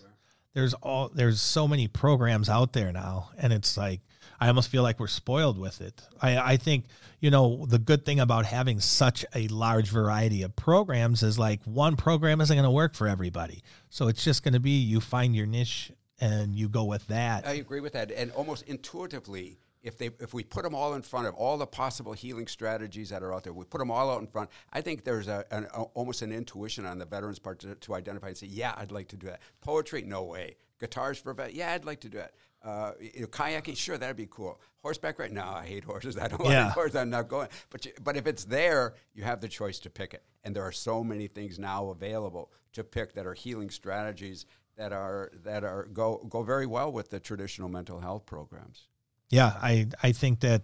There's 0.56 0.74
all 0.76 1.10
there's 1.14 1.42
so 1.42 1.68
many 1.68 1.90
programs 1.90 2.50
out 2.50 2.72
there 2.72 2.94
now, 2.94 3.30
and 3.38 3.52
it's 3.52 3.76
like 3.76 4.00
I 4.40 4.48
almost 4.48 4.70
feel 4.70 4.84
like 4.84 5.02
we're 5.02 5.08
spoiled 5.08 5.60
with 5.60 5.82
it. 5.82 6.02
I, 6.22 6.38
I 6.38 6.58
think 6.58 6.86
you 7.20 7.30
know 7.30 7.66
the 7.68 7.78
good 7.78 8.06
thing 8.06 8.22
about 8.22 8.46
having 8.46 8.80
such 8.80 9.26
a 9.36 9.50
large 9.50 9.90
variety 9.90 10.44
of 10.44 10.56
programs 10.56 11.24
is 11.24 11.38
like 11.38 11.62
one 11.66 11.98
program 11.98 12.40
isn't 12.40 12.56
going 12.56 12.64
to 12.64 12.72
work 12.72 12.96
for 12.96 13.06
everybody, 13.06 13.64
so 13.90 14.08
it's 14.08 14.24
just 14.24 14.44
going 14.44 14.54
to 14.54 14.62
be 14.62 14.72
you 14.72 15.02
find 15.02 15.36
your 15.36 15.46
niche 15.46 15.92
and 16.22 16.56
you 16.56 16.70
go 16.70 16.86
with 16.86 17.06
that. 17.08 17.46
I 17.46 17.56
agree 17.56 17.82
with 17.82 17.92
that, 17.92 18.10
and 18.12 18.32
almost 18.32 18.64
intuitively 18.64 19.60
if 19.86 19.98
they 19.98 20.10
if 20.20 20.34
we 20.34 20.44
put 20.44 20.64
them 20.64 20.74
all 20.74 20.96
in 20.96 21.04
front 21.04 21.28
of 21.28 21.36
all 21.36 21.58
the 21.58 21.68
possible 21.68 22.14
healing 22.14 22.48
strategies 22.48 23.10
that 23.10 23.22
are 23.24 23.34
out 23.34 23.44
there, 23.44 23.54
we 23.54 23.64
put 23.66 23.78
them 23.78 23.92
all 23.92 24.10
out 24.10 24.20
in 24.20 24.28
front. 24.28 24.50
I 24.74 24.82
think 24.82 25.04
there's 25.04 25.28
a, 25.28 25.46
an, 25.52 25.68
a 25.74 25.84
almost 25.94 26.22
an 26.24 26.32
intuition 26.32 26.86
on 26.86 26.98
the 26.98 27.06
veterans' 27.06 27.40
part 27.40 27.60
to, 27.60 27.76
to, 27.76 27.94
identify 27.94 28.28
and 28.30 28.38
say, 28.38 28.48
yeah, 28.48 28.74
I'd 28.76 28.92
like 28.92 29.08
to 29.10 29.16
do 29.16 29.28
that. 29.28 29.42
Poetry, 29.62 30.02
no 30.02 30.24
way. 30.24 30.58
Guitars 30.80 31.20
for 31.20 31.34
vet, 31.34 31.54
yeah, 31.54 31.72
I'd 31.72 31.86
like 31.86 32.02
to 32.02 32.10
do 32.10 32.18
that. 32.18 32.34
Uh, 32.64 32.94
you 33.00 33.22
know, 33.22 33.28
kayaking, 33.28 33.78
sure, 33.78 33.96
that'd 33.96 34.18
be 34.18 34.28
cool. 34.30 34.60
Horseback 34.82 35.20
right 35.20 35.32
now, 35.32 35.54
I 35.54 35.66
hate 35.68 35.84
horses. 35.84 36.18
I 36.22 36.28
don't 36.28 36.44
Yeah. 36.50 36.66
like 36.66 36.74
horses. 36.74 36.96
I'm 36.96 37.12
not 37.12 37.28
going. 37.28 37.48
But 37.70 37.86
you, 37.86 37.92
but 38.04 38.18
if 38.18 38.26
it's 38.26 38.46
there, 38.46 38.96
you 39.14 39.24
have 39.24 39.40
the 39.40 39.48
choice 39.48 39.78
to 39.80 39.90
pick 39.92 40.16
it. 40.16 40.24
And 40.44 40.56
there 40.56 40.64
are 40.64 40.72
so 40.72 41.04
many 41.04 41.28
things 41.28 41.60
now 41.60 41.90
available 41.90 42.52
to 42.74 42.84
pick 42.84 43.14
that 43.14 43.28
are 43.28 43.36
healing 43.36 43.70
strategies 43.70 44.46
that 44.78 44.92
are 44.92 45.32
that 45.44 45.64
are 45.64 45.86
go 45.94 46.26
go 46.30 46.44
very 46.44 46.66
well 46.66 46.92
with 46.92 47.10
the 47.10 47.20
traditional 47.20 47.70
mental 47.70 48.00
health 48.00 48.26
programs. 48.26 48.88
Yeah, 49.30 49.54
I 49.62 49.88
I 50.04 50.12
think 50.12 50.42
that 50.42 50.64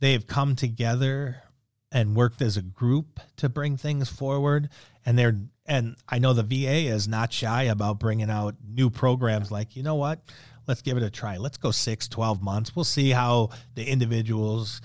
they've 0.00 0.26
come 0.26 0.56
together 0.56 1.42
and 1.90 2.16
worked 2.16 2.40
as 2.40 2.56
a 2.56 2.62
group 2.62 3.20
to 3.36 3.48
bring 3.48 3.76
things 3.76 4.08
forward 4.08 4.70
and 5.04 5.18
they're 5.18 5.38
and 5.66 5.96
I 6.08 6.18
know 6.18 6.32
the 6.32 6.42
VA 6.42 6.88
is 6.92 7.06
not 7.06 7.32
shy 7.32 7.64
about 7.64 8.00
bringing 8.00 8.30
out 8.30 8.56
new 8.66 8.90
programs 8.90 9.52
like, 9.52 9.76
you 9.76 9.82
know 9.82 9.94
what? 9.94 10.20
Let's 10.66 10.82
give 10.82 10.96
it 10.96 11.02
a 11.02 11.10
try. 11.10 11.36
Let's 11.36 11.56
go 11.56 11.70
6, 11.70 12.08
12 12.08 12.42
months. 12.42 12.74
We'll 12.74 12.84
see 12.84 13.10
how 13.10 13.50
the 13.74 13.84
individuals 13.84 14.80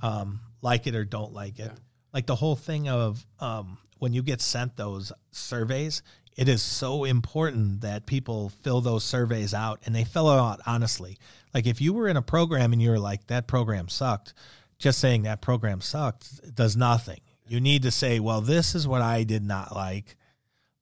um, 0.00 0.40
like 0.62 0.86
it 0.86 0.94
or 0.94 1.04
don't 1.04 1.32
like 1.32 1.58
it. 1.58 1.70
Like 2.14 2.26
the 2.26 2.34
whole 2.34 2.56
thing 2.56 2.88
of 2.88 3.24
um, 3.40 3.78
when 3.98 4.14
you 4.14 4.22
get 4.22 4.40
sent 4.40 4.76
those 4.76 5.12
surveys, 5.30 6.02
it 6.36 6.48
is 6.48 6.62
so 6.62 7.04
important 7.04 7.82
that 7.82 8.06
people 8.06 8.50
fill 8.62 8.80
those 8.80 9.04
surveys 9.04 9.52
out 9.52 9.80
and 9.84 9.94
they 9.94 10.04
fill 10.04 10.28
out 10.28 10.60
honestly. 10.66 11.18
Like 11.52 11.66
if 11.66 11.80
you 11.80 11.92
were 11.92 12.08
in 12.08 12.16
a 12.16 12.22
program 12.22 12.72
and 12.72 12.80
you 12.80 12.90
were 12.90 12.98
like, 12.98 13.26
that 13.26 13.46
program 13.46 13.88
sucked, 13.88 14.32
just 14.78 14.98
saying 14.98 15.22
that 15.22 15.42
program 15.42 15.80
sucked 15.80 16.54
does 16.54 16.76
nothing. 16.76 17.20
You 17.46 17.60
need 17.60 17.82
to 17.82 17.90
say, 17.90 18.18
well, 18.18 18.40
this 18.40 18.74
is 18.74 18.88
what 18.88 19.02
I 19.02 19.24
did 19.24 19.44
not 19.44 19.74
like. 19.74 20.16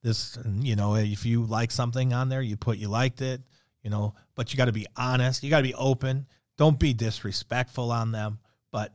This, 0.02 0.38
you 0.60 0.76
know, 0.76 0.94
if 0.94 1.26
you 1.26 1.44
like 1.44 1.70
something 1.70 2.12
on 2.12 2.28
there, 2.28 2.40
you 2.40 2.56
put 2.56 2.78
you 2.78 2.88
liked 2.88 3.20
it, 3.20 3.42
you 3.82 3.90
know, 3.90 4.14
but 4.34 4.52
you 4.52 4.56
got 4.56 4.66
to 4.66 4.72
be 4.72 4.86
honest. 4.96 5.42
You 5.42 5.50
got 5.50 5.58
to 5.58 5.64
be 5.64 5.74
open. 5.74 6.26
Don't 6.56 6.78
be 6.78 6.94
disrespectful 6.94 7.90
on 7.90 8.12
them. 8.12 8.38
But 8.70 8.94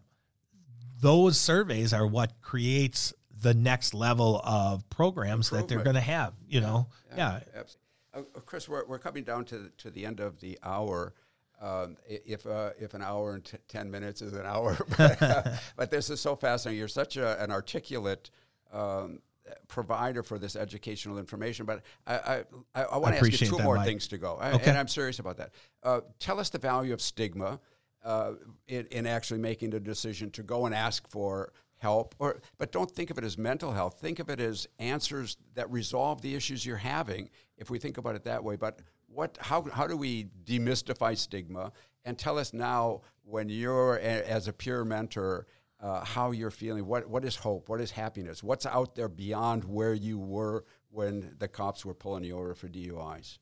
those 1.01 1.39
surveys 1.39 1.93
are 1.93 2.07
what 2.07 2.41
creates 2.41 3.13
the 3.45 3.53
next 3.53 3.93
level 3.93 4.41
of 4.43 4.89
programs 4.89 5.51
that 5.51 5.67
they're 5.67 5.83
going 5.83 5.95
to 5.95 6.01
have, 6.01 6.33
you 6.47 6.59
know? 6.61 6.87
Yeah. 7.15 7.41
Absolutely. 7.55 7.79
Uh, 8.15 8.39
Chris, 8.43 8.67
we're, 8.67 8.83
we're 8.87 8.97
coming 8.97 9.23
down 9.23 9.45
to 9.45 9.59
the, 9.59 9.69
to 9.77 9.91
the 9.91 10.03
end 10.03 10.19
of 10.19 10.39
the 10.39 10.57
hour. 10.63 11.13
Um, 11.61 11.95
if 12.07 12.47
uh, 12.47 12.71
if 12.79 12.95
an 12.95 13.03
hour 13.03 13.35
and 13.35 13.45
t- 13.45 13.57
ten 13.67 13.89
minutes 13.91 14.21
is 14.21 14.33
an 14.33 14.45
hour, 14.45 14.77
but, 14.97 15.21
uh, 15.21 15.43
but 15.77 15.91
this 15.91 16.09
is 16.09 16.19
so 16.19 16.35
fascinating. 16.35 16.79
You're 16.79 16.87
such 16.87 17.17
a, 17.17 17.41
an 17.41 17.51
articulate 17.51 18.29
um, 18.73 19.19
provider 19.67 20.23
for 20.23 20.37
this 20.39 20.55
educational 20.55 21.17
information. 21.17 21.65
But 21.65 21.83
I 22.07 22.43
I, 22.73 22.83
I, 22.83 22.97
want 22.97 23.15
to 23.15 23.19
ask 23.19 23.31
you 23.31 23.47
two 23.47 23.57
that, 23.57 23.63
more 23.63 23.75
Mike. 23.75 23.85
things 23.85 24.07
to 24.07 24.17
go, 24.17 24.35
I- 24.35 24.53
Okay. 24.53 24.69
and 24.69 24.77
I'm 24.77 24.87
serious 24.89 25.19
about 25.19 25.37
that. 25.37 25.51
Uh, 25.83 26.01
tell 26.19 26.39
us 26.39 26.49
the 26.49 26.57
value 26.57 26.93
of 26.93 27.01
stigma 27.01 27.59
uh, 28.03 28.33
in, 28.67 28.85
in 28.87 29.07
actually 29.07 29.39
making 29.39 29.69
the 29.69 29.79
decision 29.79 30.31
to 30.31 30.43
go 30.43 30.65
and 30.65 30.75
ask 30.75 31.07
for 31.09 31.53
help 31.85 32.15
or 32.17 32.41
but 32.57 32.71
don't 32.71 32.89
think 32.89 33.09
of 33.11 33.17
it 33.17 33.23
as 33.23 33.37
mental 33.37 33.71
health. 33.71 33.99
Think 33.99 34.19
of 34.19 34.29
it 34.29 34.39
as 34.39 34.67
answers 34.79 35.37
that 35.53 35.69
resolve 35.71 36.21
the 36.21 36.33
issues 36.35 36.65
you're 36.65 36.77
having 36.77 37.29
if 37.57 37.69
we 37.69 37.77
think 37.79 37.97
about 37.97 38.15
it 38.15 38.23
that 38.23 38.43
way. 38.43 38.55
But 38.55 38.79
what 39.07 39.37
how, 39.39 39.61
how 39.77 39.85
do 39.87 39.95
we 39.95 40.29
demystify 40.43 41.15
stigma? 41.17 41.71
And 42.03 42.17
tell 42.17 42.37
us 42.37 42.53
now 42.53 43.01
when 43.23 43.49
you're 43.49 43.97
a, 43.97 44.15
as 44.37 44.47
a 44.47 44.53
peer 44.53 44.83
mentor 44.83 45.47
uh, 45.79 46.03
how 46.03 46.31
you're 46.31 46.51
feeling. 46.63 46.85
What 46.87 47.07
what 47.07 47.23
is 47.25 47.35
hope? 47.35 47.69
What 47.69 47.81
is 47.81 47.91
happiness? 47.91 48.41
What's 48.41 48.65
out 48.65 48.95
there 48.95 49.09
beyond 49.09 49.65
where 49.65 49.93
you 49.93 50.17
were 50.17 50.65
when 50.89 51.35
the 51.37 51.47
cops 51.47 51.85
were 51.85 51.93
pulling 51.93 52.23
you 52.23 52.37
over 52.37 52.55
for 52.55 52.67
DUIs 52.67 53.37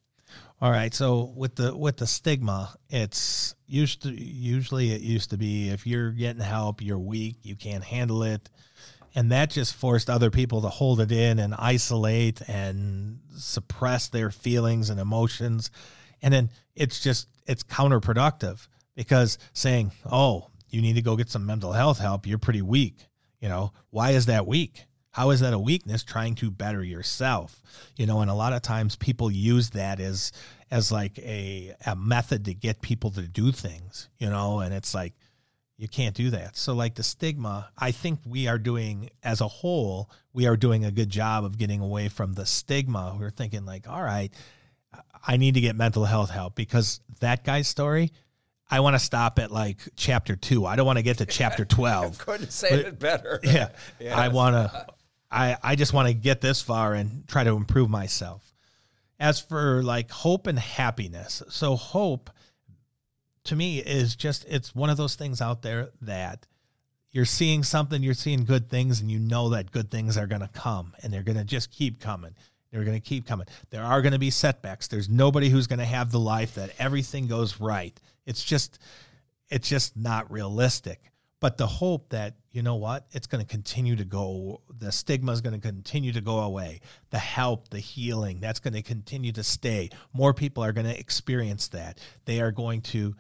All 0.62 0.72
right. 0.72 0.94
So 0.94 1.34
with 1.36 1.56
the 1.56 1.76
with 1.76 1.98
the 1.98 2.08
stigma, 2.08 2.74
it's 2.90 3.54
used 3.68 4.04
to 4.04 4.10
usually 4.12 4.92
it 4.92 5.02
used 5.02 5.32
to 5.32 5.38
be 5.38 5.70
if 5.70 5.86
you're 5.86 6.12
getting 6.12 6.42
help, 6.42 6.82
you're 6.82 7.00
weak, 7.00 7.38
you 7.42 7.56
can't 7.56 7.84
handle 7.84 8.24
it. 8.24 8.50
And 9.16 9.32
that 9.32 9.50
just 9.50 9.76
forced 9.76 10.10
other 10.10 10.32
people 10.32 10.62
to 10.62 10.70
hold 10.70 11.00
it 11.02 11.12
in 11.12 11.40
and 11.40 11.54
isolate 11.54 12.42
and 12.48 13.20
suppress 13.36 14.08
their 14.08 14.32
feelings 14.32 14.90
and 14.90 15.00
emotions. 15.00 15.70
And 16.22 16.34
then 16.34 16.50
it's 16.76 17.02
just 17.02 17.28
it's 17.46 17.64
counterproductive 17.64 18.66
because 18.96 19.38
saying, 19.52 19.92
"Oh, 20.10 20.50
you 20.70 20.82
need 20.82 20.96
to 20.96 21.02
go 21.02 21.18
get 21.18 21.30
some 21.30 21.46
mental 21.46 21.74
health 21.74 22.00
help, 22.00 22.26
you're 22.26 22.40
pretty 22.40 22.62
weak." 22.62 23.08
You 23.42 23.50
know, 23.50 23.74
why 23.90 24.12
is 24.12 24.28
that 24.28 24.48
weak? 24.48 24.86
How 25.14 25.30
is 25.30 25.40
that 25.40 25.54
a 25.54 25.60
weakness 25.60 26.04
trying 26.04 26.36
to 26.36 26.52
better 26.52 26.84
yourself? 26.84 27.62
You 27.96 28.06
know, 28.06 28.22
and 28.22 28.30
a 28.30 28.36
lot 28.36 28.52
of 28.54 28.62
times 28.62 28.96
people 28.96 29.32
use 29.32 29.70
that 29.72 30.00
as 30.00 30.32
as 30.70 30.92
like 30.92 31.18
a 31.20 31.74
a 31.86 31.96
method 31.96 32.46
to 32.46 32.54
get 32.54 32.82
people 32.82 33.12
to 33.12 33.22
do 33.22 33.52
things, 33.52 34.10
you 34.20 34.30
know, 34.30 34.60
and 34.60 34.74
it's 34.74 34.94
like 34.94 35.14
you 35.78 35.88
can't 35.88 36.16
do 36.16 36.30
that. 36.32 36.58
So 36.58 36.74
like 36.74 36.96
the 36.96 37.04
stigma, 37.04 37.70
I 37.78 37.92
think 37.92 38.20
we 38.26 38.48
are 38.48 38.58
doing 38.58 39.10
as 39.24 39.42
a 39.42 39.48
whole, 39.48 40.10
we 40.34 40.48
are 40.48 40.58
doing 40.58 40.86
a 40.86 40.92
good 40.92 41.10
job 41.10 41.46
of 41.46 41.58
getting 41.58 41.80
away 41.80 42.10
from 42.10 42.34
the 42.34 42.46
stigma. 42.46 43.16
We're 43.20 43.30
thinking 43.32 43.66
like, 43.66 43.88
all 43.88 44.02
right, 44.02 44.32
I 45.28 45.38
need 45.38 45.54
to 45.56 45.62
get 45.62 45.76
mental 45.76 46.06
health 46.06 46.30
help 46.30 46.56
because 46.56 47.02
that 47.20 47.44
guy's 47.44 47.68
story, 47.68 48.12
I 48.70 48.80
want 48.80 48.96
to 48.96 49.00
stop 49.00 49.40
at 49.40 49.52
like 49.52 49.78
chapter 49.96 50.36
2. 50.36 50.66
I 50.66 50.76
don't 50.76 50.86
want 50.86 50.98
to 50.98 51.04
get 51.04 51.20
to 51.20 51.26
chapter 51.26 51.66
12 51.66 52.18
couldn't 52.18 52.52
say 52.52 52.70
it 52.72 53.00
better 53.00 53.40
yeah, 53.44 53.70
Yes. 54.00 54.18
I 54.18 54.30
want 54.30 54.56
to. 54.56 54.88
I 55.34 55.58
I 55.64 55.76
just 55.76 55.94
want 55.94 56.08
to 56.08 56.14
get 56.14 56.42
this 56.42 56.62
far 56.62 56.94
and 56.94 57.28
try 57.28 57.44
to 57.44 57.56
improve 57.56 57.90
myself. 57.90 58.54
As 59.20 59.40
for 59.40 59.84
like 59.84 60.12
hope 60.12 60.48
and 60.48 60.60
happiness, 60.60 61.42
so 61.50 61.76
hope 61.76 62.30
to 63.46 63.56
me 63.56 63.80
is 63.80 64.16
just 64.16 64.46
it's 64.48 64.76
one 64.76 64.90
of 64.90 64.98
those 64.98 65.16
things 65.16 65.42
out 65.42 65.62
there 65.62 65.90
that 66.02 66.46
you're 67.12 67.26
seeing 67.26 67.64
something, 67.64 68.02
you're 68.02 68.16
seeing 68.16 68.44
good 68.44 68.70
things, 68.70 69.00
and 69.00 69.10
you 69.12 69.20
know 69.20 69.50
that 69.50 69.72
good 69.72 69.92
things 69.92 70.18
are 70.18 70.28
going 70.28 70.42
to 70.42 70.48
come, 70.48 70.94
and 71.04 71.14
they're 71.14 71.24
going 71.24 71.38
to 71.38 71.44
just 71.44 71.72
keep 71.72 72.00
coming. 72.00 72.36
They're 72.72 72.84
going 72.84 73.00
to 73.00 73.08
keep 73.08 73.28
coming. 73.28 73.46
There 73.70 73.84
are 73.84 74.02
going 74.02 74.14
to 74.14 74.20
be 74.20 74.32
setbacks. 74.32 74.88
There's 74.88 75.08
nobody 75.08 75.50
who's 75.50 75.68
going 75.68 75.80
to 75.80 75.86
have 75.86 76.12
the 76.12 76.20
life 76.20 76.56
that 76.56 76.72
everything 76.80 77.28
goes 77.28 77.60
right. 77.60 77.98
It's 78.26 78.44
just, 78.44 78.80
it's 79.48 79.70
just 79.70 79.96
not 79.96 80.32
realistic. 80.32 81.00
But 81.44 81.58
the 81.58 81.68
hope 81.68 82.08
that 82.12 82.36
you 82.52 82.62
know 82.62 82.76
what, 82.76 83.06
it's 83.12 83.28
going 83.28 83.44
to 83.44 83.46
continue 83.46 83.98
to 83.98 84.06
go. 84.06 84.62
The 84.80 84.94
stigma 84.94 85.34
is 85.34 85.42
going 85.42 85.60
to 85.60 85.60
continue 85.60 86.14
to 86.14 86.22
go 86.22 86.40
away. 86.40 86.80
The 87.10 87.20
help, 87.20 87.68
the 87.68 87.80
healing, 87.80 88.40
that's 88.40 88.62
going 88.62 88.76
to 88.76 88.82
continue 88.82 89.34
to 89.34 89.44
stay. 89.44 89.90
More 90.14 90.34
people 90.34 90.64
are 90.64 90.72
going 90.72 90.86
to 90.86 90.98
experience 90.98 91.68
that. 91.68 92.00
They 92.24 92.40
are 92.40 92.54
going 92.54 92.80
to 92.94 93.18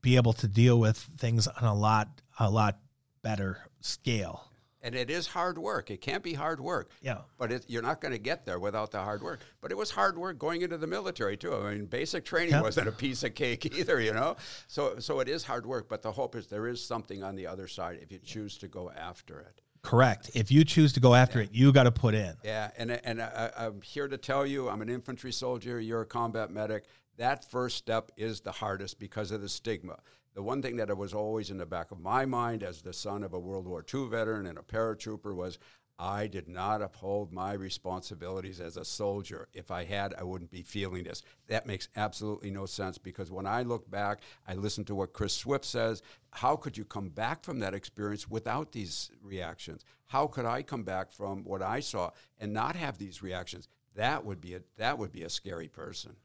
be 0.00 0.16
able 0.16 0.32
to 0.32 0.48
deal 0.48 0.80
with 0.80 0.96
things 0.96 1.48
on 1.48 1.64
a 1.64 1.74
lot, 1.74 2.08
a 2.38 2.48
lot 2.48 2.78
better 3.20 3.58
scale. 3.82 4.50
And 4.86 4.94
it 4.94 5.10
is 5.10 5.26
hard 5.26 5.58
work. 5.58 5.90
It 5.90 6.00
can't 6.00 6.22
be 6.22 6.32
hard 6.32 6.60
work. 6.60 6.90
Yeah. 7.02 7.22
But 7.38 7.50
it, 7.50 7.64
you're 7.66 7.82
not 7.82 8.00
going 8.00 8.12
to 8.12 8.20
get 8.20 8.44
there 8.46 8.60
without 8.60 8.92
the 8.92 9.00
hard 9.00 9.20
work. 9.20 9.40
But 9.60 9.72
it 9.72 9.76
was 9.76 9.90
hard 9.90 10.16
work 10.16 10.38
going 10.38 10.62
into 10.62 10.78
the 10.78 10.86
military 10.86 11.36
too. 11.36 11.52
I 11.56 11.74
mean, 11.74 11.86
basic 11.86 12.24
training 12.24 12.52
Yeah. 12.52 12.62
wasn't 12.62 12.86
a 12.86 12.92
piece 12.92 13.24
of 13.24 13.34
cake 13.34 13.66
either, 13.76 14.00
you 14.00 14.12
know. 14.12 14.36
So 14.68 15.00
so 15.00 15.18
it 15.18 15.28
is 15.28 15.42
hard 15.42 15.66
work. 15.66 15.88
But 15.88 16.02
the 16.02 16.12
hope 16.12 16.36
is 16.36 16.46
there 16.46 16.68
is 16.68 16.84
something 16.84 17.24
on 17.24 17.34
the 17.34 17.48
other 17.48 17.66
side 17.66 17.98
if 18.00 18.12
you 18.12 18.20
choose 18.20 18.58
to 18.58 18.68
go 18.68 18.92
after 18.96 19.40
it. 19.40 19.60
Correct. 19.82 20.30
If 20.34 20.52
you 20.52 20.64
choose 20.64 20.92
to 20.92 21.00
go 21.00 21.16
after 21.16 21.40
it, 21.40 21.48
you 21.52 21.72
got 21.72 21.84
to 21.84 21.92
put 21.92 22.14
in. 22.14 22.36
Yeah, 22.44 22.70
and 22.78 22.92
and 22.92 23.20
I, 23.20 23.50
I'm 23.58 23.82
here 23.82 24.06
to 24.06 24.16
tell 24.16 24.46
you, 24.46 24.68
I'm 24.68 24.82
an 24.82 24.88
infantry 24.88 25.32
soldier. 25.32 25.80
You're 25.80 26.02
a 26.02 26.06
combat 26.06 26.50
medic. 26.52 26.84
That 27.16 27.50
first 27.50 27.76
step 27.76 28.12
is 28.16 28.40
the 28.40 28.52
hardest 28.52 29.00
because 29.00 29.32
of 29.32 29.40
the 29.40 29.48
stigma. 29.48 29.98
The 30.36 30.42
one 30.42 30.60
thing 30.60 30.76
that 30.76 30.94
was 30.94 31.14
always 31.14 31.50
in 31.50 31.56
the 31.56 31.64
back 31.64 31.90
of 31.90 31.98
my 31.98 32.26
mind, 32.26 32.62
as 32.62 32.82
the 32.82 32.92
son 32.92 33.22
of 33.22 33.32
a 33.32 33.38
World 33.38 33.66
War 33.66 33.82
II 33.82 34.08
veteran 34.08 34.46
and 34.46 34.58
a 34.58 34.62
paratrooper, 34.62 35.34
was 35.34 35.58
I 35.98 36.26
did 36.26 36.46
not 36.46 36.82
uphold 36.82 37.32
my 37.32 37.54
responsibilities 37.54 38.60
as 38.60 38.76
a 38.76 38.84
soldier. 38.84 39.48
If 39.54 39.70
I 39.70 39.84
had, 39.84 40.12
I 40.12 40.24
wouldn't 40.24 40.50
be 40.50 40.62
feeling 40.62 41.04
this. 41.04 41.22
That 41.46 41.66
makes 41.66 41.88
absolutely 41.96 42.50
no 42.50 42.66
sense 42.66 42.98
because 42.98 43.30
when 43.30 43.46
I 43.46 43.62
look 43.62 43.90
back, 43.90 44.20
I 44.46 44.52
listen 44.52 44.84
to 44.84 44.94
what 44.94 45.14
Chris 45.14 45.32
Swift 45.32 45.64
says. 45.64 46.02
How 46.32 46.54
could 46.54 46.76
you 46.76 46.84
come 46.84 47.08
back 47.08 47.42
from 47.42 47.60
that 47.60 47.72
experience 47.72 48.28
without 48.28 48.72
these 48.72 49.10
reactions? 49.22 49.86
How 50.04 50.26
could 50.26 50.44
I 50.44 50.60
come 50.60 50.82
back 50.82 51.10
from 51.12 51.44
what 51.44 51.62
I 51.62 51.80
saw 51.80 52.10
and 52.38 52.52
not 52.52 52.76
have 52.76 52.98
these 52.98 53.22
reactions? 53.22 53.68
That 53.94 54.26
would 54.26 54.42
be 54.42 54.54
a 54.54 54.60
that 54.76 54.98
would 54.98 55.12
be 55.12 55.22
a 55.22 55.30
scary 55.30 55.68
person. 55.68 56.16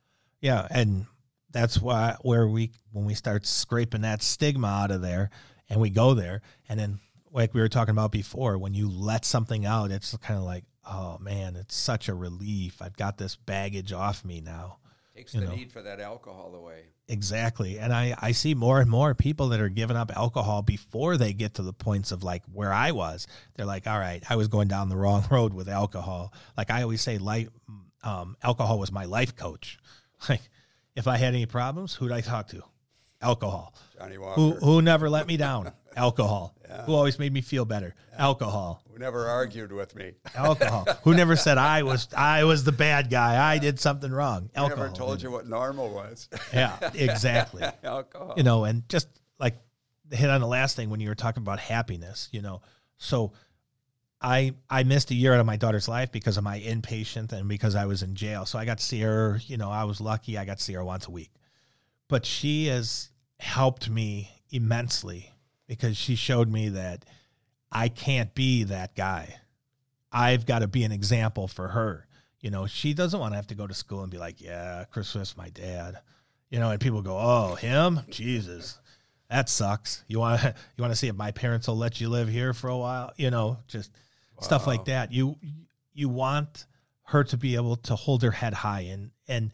Yeah, 0.41 0.67
and 0.69 1.05
that's 1.51 1.81
why 1.81 2.15
where 2.21 2.47
we 2.47 2.71
when 2.91 3.05
we 3.05 3.13
start 3.13 3.45
scraping 3.45 4.01
that 4.01 4.21
stigma 4.21 4.67
out 4.67 4.91
of 4.91 5.01
there 5.01 5.29
and 5.69 5.79
we 5.79 5.89
go 5.89 6.13
there 6.13 6.41
and 6.69 6.79
then 6.79 6.99
like 7.31 7.53
we 7.53 7.61
were 7.61 7.69
talking 7.69 7.91
about 7.93 8.11
before 8.11 8.57
when 8.57 8.73
you 8.73 8.89
let 8.89 9.25
something 9.25 9.65
out 9.65 9.91
it's 9.91 10.15
kind 10.17 10.37
of 10.39 10.45
like 10.45 10.63
oh 10.85 11.17
man 11.19 11.55
it's 11.55 11.75
such 11.75 12.09
a 12.09 12.13
relief. 12.13 12.81
I've 12.81 12.97
got 12.97 13.17
this 13.17 13.35
baggage 13.35 13.93
off 13.93 14.25
me 14.25 14.41
now 14.41 14.77
Takes 15.15 15.33
You 15.33 15.41
the 15.41 15.47
know. 15.47 15.55
need 15.55 15.71
for 15.71 15.81
that 15.81 15.99
alcohol 15.99 16.55
away. 16.55 16.85
exactly. 17.07 17.77
And 17.77 17.93
i 17.93 18.15
i 18.21 18.31
see 18.31 18.53
more 18.55 18.79
and 18.81 18.89
more 18.89 19.13
people 19.13 19.49
that 19.49 19.59
are 19.61 19.69
giving 19.69 19.97
up 19.97 20.09
alcohol 20.15 20.61
before 20.61 21.17
they 21.17 21.33
get 21.33 21.55
to 21.55 21.63
the 21.63 21.73
points 21.73 22.11
of 22.11 22.23
like 22.23 22.43
where 22.51 22.71
i 22.73 22.91
was. 22.91 23.27
They're 23.55 23.65
like 23.65 23.87
all 23.87 23.99
right 23.99 24.23
i 24.29 24.35
was 24.37 24.47
going 24.47 24.67
down 24.69 24.89
the 24.89 24.95
wrong 24.97 25.25
road 25.31 25.53
with 25.53 25.67
alcohol. 25.69 26.33
Like 26.57 26.71
i 26.71 26.81
always 26.81 27.01
say 27.01 27.17
life 27.17 27.49
um, 28.03 28.35
alcohol 28.41 28.79
was 28.79 28.91
my 28.91 29.05
life 29.05 29.35
coach. 29.35 29.77
Like 30.29 30.41
if 30.95 31.07
i 31.07 31.17
had 31.17 31.33
any 31.33 31.45
problems 31.45 31.95
who'd 31.95 32.11
i 32.11 32.21
talk 32.21 32.47
to 32.47 32.63
Alcohol. 33.21 33.75
Johnnie 33.97 34.17
Walker. 34.17 34.41
Who 34.41 34.51
who 34.53 34.81
never 34.81 35.09
let 35.09 35.27
me 35.27 35.37
down? 35.37 35.71
Alcohol. 35.95 36.55
Who 36.85 36.93
always 36.95 37.19
made 37.19 37.33
me 37.33 37.41
feel 37.41 37.65
better? 37.65 37.93
Alcohol. 38.17 38.81
Who 38.89 38.97
never 38.97 39.27
argued 39.27 39.71
with 39.73 39.93
me. 39.93 40.13
Alcohol. 40.33 40.87
Who 41.03 41.13
never 41.13 41.35
said 41.35 41.57
I 41.57 41.83
was 41.83 42.07
I 42.15 42.45
was 42.45 42.63
the 42.63 42.71
bad 42.71 43.09
guy. 43.09 43.53
I 43.53 43.57
did 43.57 43.79
something 43.79 44.11
wrong. 44.11 44.49
Who 44.55 44.61
Alcohol. 44.61 44.85
never 44.85 44.95
told 44.95 45.21
you 45.21 45.29
what 45.29 45.47
normal 45.47 45.89
was. 45.93 46.29
Yeah, 46.53 46.77
exactly. 46.93 47.63
Alcohol. 47.83 48.33
you 48.37 48.43
know, 48.43 48.63
and 48.63 48.87
just 48.89 49.07
like 49.39 49.55
hit 50.09 50.29
on 50.29 50.41
the 50.41 50.47
last 50.47 50.75
thing 50.75 50.89
when 50.89 50.99
you 50.99 51.09
were 51.09 51.15
talking 51.15 51.43
about 51.43 51.59
happiness, 51.59 52.27
you 52.31 52.41
know. 52.41 52.61
So 52.97 53.33
I 54.21 54.53
I 54.69 54.83
missed 54.83 55.09
a 55.11 55.15
year 55.15 55.33
out 55.33 55.39
of 55.39 55.45
my 55.45 55.57
daughter's 55.57 55.87
life 55.87 56.11
because 56.11 56.37
of 56.37 56.43
my 56.43 56.59
inpatient 56.59 57.31
and 57.31 57.47
because 57.47 57.75
I 57.75 57.85
was 57.85 58.03
in 58.03 58.15
jail. 58.15 58.45
So 58.45 58.59
I 58.59 58.65
got 58.65 58.77
to 58.77 58.83
see 58.83 59.01
her, 59.01 59.39
you 59.45 59.57
know, 59.57 59.71
I 59.71 59.85
was 59.85 59.99
lucky 59.99 60.37
I 60.37 60.45
got 60.45 60.59
to 60.59 60.63
see 60.63 60.73
her 60.73 60.83
once 60.83 61.07
a 61.07 61.11
week. 61.11 61.31
But 62.07 62.25
she 62.25 62.67
has 62.67 63.09
helped 63.39 63.89
me 63.89 64.29
immensely 64.51 65.31
because 65.67 65.97
she 65.97 66.15
showed 66.15 66.49
me 66.49 66.69
that 66.69 67.05
I 67.71 67.89
can't 67.89 68.35
be 68.35 68.63
that 68.65 68.95
guy. 68.95 69.37
I've 70.11 70.45
got 70.45 70.59
to 70.59 70.67
be 70.67 70.83
an 70.83 70.91
example 70.91 71.47
for 71.47 71.69
her. 71.69 72.05
You 72.41 72.51
know, 72.51 72.67
she 72.67 72.93
doesn't 72.93 73.19
want 73.19 73.31
to 73.31 73.37
have 73.37 73.47
to 73.47 73.55
go 73.55 73.65
to 73.65 73.73
school 73.73 74.01
and 74.01 74.11
be 74.11 74.17
like, 74.17 74.41
"Yeah, 74.41 74.83
Christmas, 74.91 75.37
my 75.37 75.49
dad." 75.49 75.99
You 76.49 76.59
know, 76.59 76.69
and 76.71 76.81
people 76.81 77.01
go, 77.01 77.17
"Oh, 77.17 77.55
him? 77.55 78.01
Jesus, 78.09 78.79
that 79.29 79.47
sucks." 79.47 80.03
You 80.07 80.19
want 80.19 80.43
you 80.43 80.81
want 80.81 80.91
to 80.91 80.97
see 80.97 81.07
if 81.07 81.15
my 81.15 81.31
parents 81.31 81.67
will 81.67 81.77
let 81.77 82.01
you 82.01 82.09
live 82.09 82.27
here 82.27 82.53
for 82.53 82.67
a 82.67 82.77
while? 82.77 83.13
You 83.15 83.31
know, 83.31 83.59
just 83.67 83.91
stuff 84.41 84.67
like 84.67 84.85
that. 84.85 85.11
You 85.11 85.37
you 85.93 86.09
want 86.09 86.65
her 87.03 87.23
to 87.25 87.37
be 87.37 87.55
able 87.55 87.75
to 87.75 87.95
hold 87.95 88.23
her 88.23 88.31
head 88.31 88.53
high, 88.53 88.81
and 88.81 89.11
and 89.27 89.51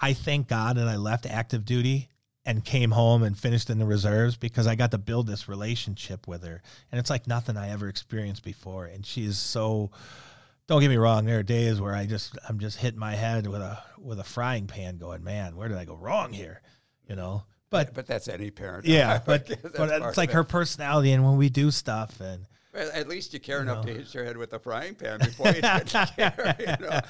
I 0.00 0.12
thank 0.14 0.48
God 0.48 0.76
that 0.76 0.88
I 0.88 0.96
left 0.96 1.26
active 1.26 1.64
duty 1.64 2.08
and 2.44 2.64
came 2.64 2.90
home 2.90 3.22
and 3.22 3.38
finished 3.38 3.68
in 3.68 3.78
the 3.78 3.84
reserves 3.84 4.36
because 4.36 4.66
I 4.66 4.74
got 4.74 4.92
to 4.92 4.98
build 4.98 5.26
this 5.26 5.48
relationship 5.48 6.26
with 6.26 6.42
her, 6.44 6.62
and 6.90 6.98
it's 6.98 7.10
like 7.10 7.26
nothing 7.26 7.56
I 7.56 7.70
ever 7.70 7.88
experienced 7.88 8.44
before. 8.44 8.86
And 8.86 9.04
she 9.04 9.24
is 9.24 9.38
so. 9.38 9.90
Don't 10.66 10.80
get 10.80 10.88
me 10.88 10.96
wrong. 10.98 11.24
There 11.24 11.40
are 11.40 11.42
days 11.42 11.80
where 11.80 11.96
I 11.96 12.06
just 12.06 12.38
I'm 12.48 12.60
just 12.60 12.78
hitting 12.78 13.00
my 13.00 13.16
head 13.16 13.46
with 13.46 13.60
a 13.60 13.78
with 13.98 14.20
a 14.20 14.24
frying 14.24 14.68
pan, 14.68 14.98
going, 14.98 15.24
"Man, 15.24 15.56
where 15.56 15.68
did 15.68 15.76
I 15.76 15.84
go 15.84 15.96
wrong 15.96 16.32
here?" 16.32 16.62
You 17.08 17.16
know. 17.16 17.42
But 17.70 17.94
But 17.94 18.06
that's 18.06 18.28
any 18.28 18.50
parent. 18.50 18.84
yeah, 18.84 19.20
but 19.26 19.48
but 19.76 20.02
it's 20.02 20.16
like 20.16 20.30
her 20.32 20.44
personality, 20.44 21.12
and 21.12 21.24
when 21.24 21.36
we 21.36 21.48
do 21.48 21.70
stuff, 21.70 22.20
and 22.20 22.46
Well, 22.72 22.90
at 22.94 23.08
least 23.08 23.34
you 23.34 23.40
care 23.40 23.60
enough 23.60 23.84
to 23.84 23.92
hit 23.92 24.14
your 24.14 24.24
head 24.24 24.36
with 24.36 24.52
a 24.52 24.58
frying 24.58 24.94
pan 24.94 25.18
before 25.24 25.48
you 25.48 25.60
get 25.60 25.86
care, 26.16 26.56
you 26.58 26.66
know. 26.66 27.00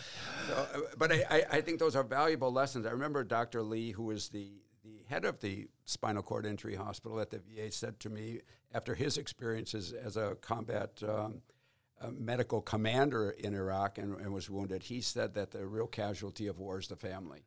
So, 0.48 0.54
uh, 0.54 0.78
but 0.96 1.12
I, 1.12 1.44
I, 1.52 1.60
think 1.60 1.78
those 1.78 1.94
are 1.94 2.02
valuable 2.02 2.50
lessons. 2.50 2.86
I 2.86 2.90
remember 2.90 3.24
Dr. 3.24 3.62
Lee, 3.62 3.90
who 3.90 4.04
was 4.04 4.30
the, 4.30 4.50
the 4.82 5.02
head 5.08 5.26
of 5.26 5.40
the 5.40 5.68
spinal 5.84 6.22
cord 6.22 6.46
injury 6.46 6.76
hospital 6.76 7.20
at 7.20 7.30
the 7.30 7.38
VA, 7.38 7.70
said 7.70 8.00
to 8.00 8.08
me 8.10 8.40
after 8.72 8.94
his 8.94 9.18
experiences 9.18 9.92
as 9.92 10.16
a 10.16 10.36
combat 10.40 11.02
um, 11.06 11.42
uh, 12.00 12.10
medical 12.10 12.62
commander 12.62 13.30
in 13.30 13.54
Iraq 13.54 13.98
and, 13.98 14.18
and 14.18 14.32
was 14.32 14.48
wounded, 14.48 14.84
he 14.84 15.02
said 15.02 15.34
that 15.34 15.50
the 15.50 15.66
real 15.66 15.86
casualty 15.86 16.46
of 16.46 16.58
war 16.58 16.78
is 16.78 16.88
the 16.88 16.96
family. 16.96 17.44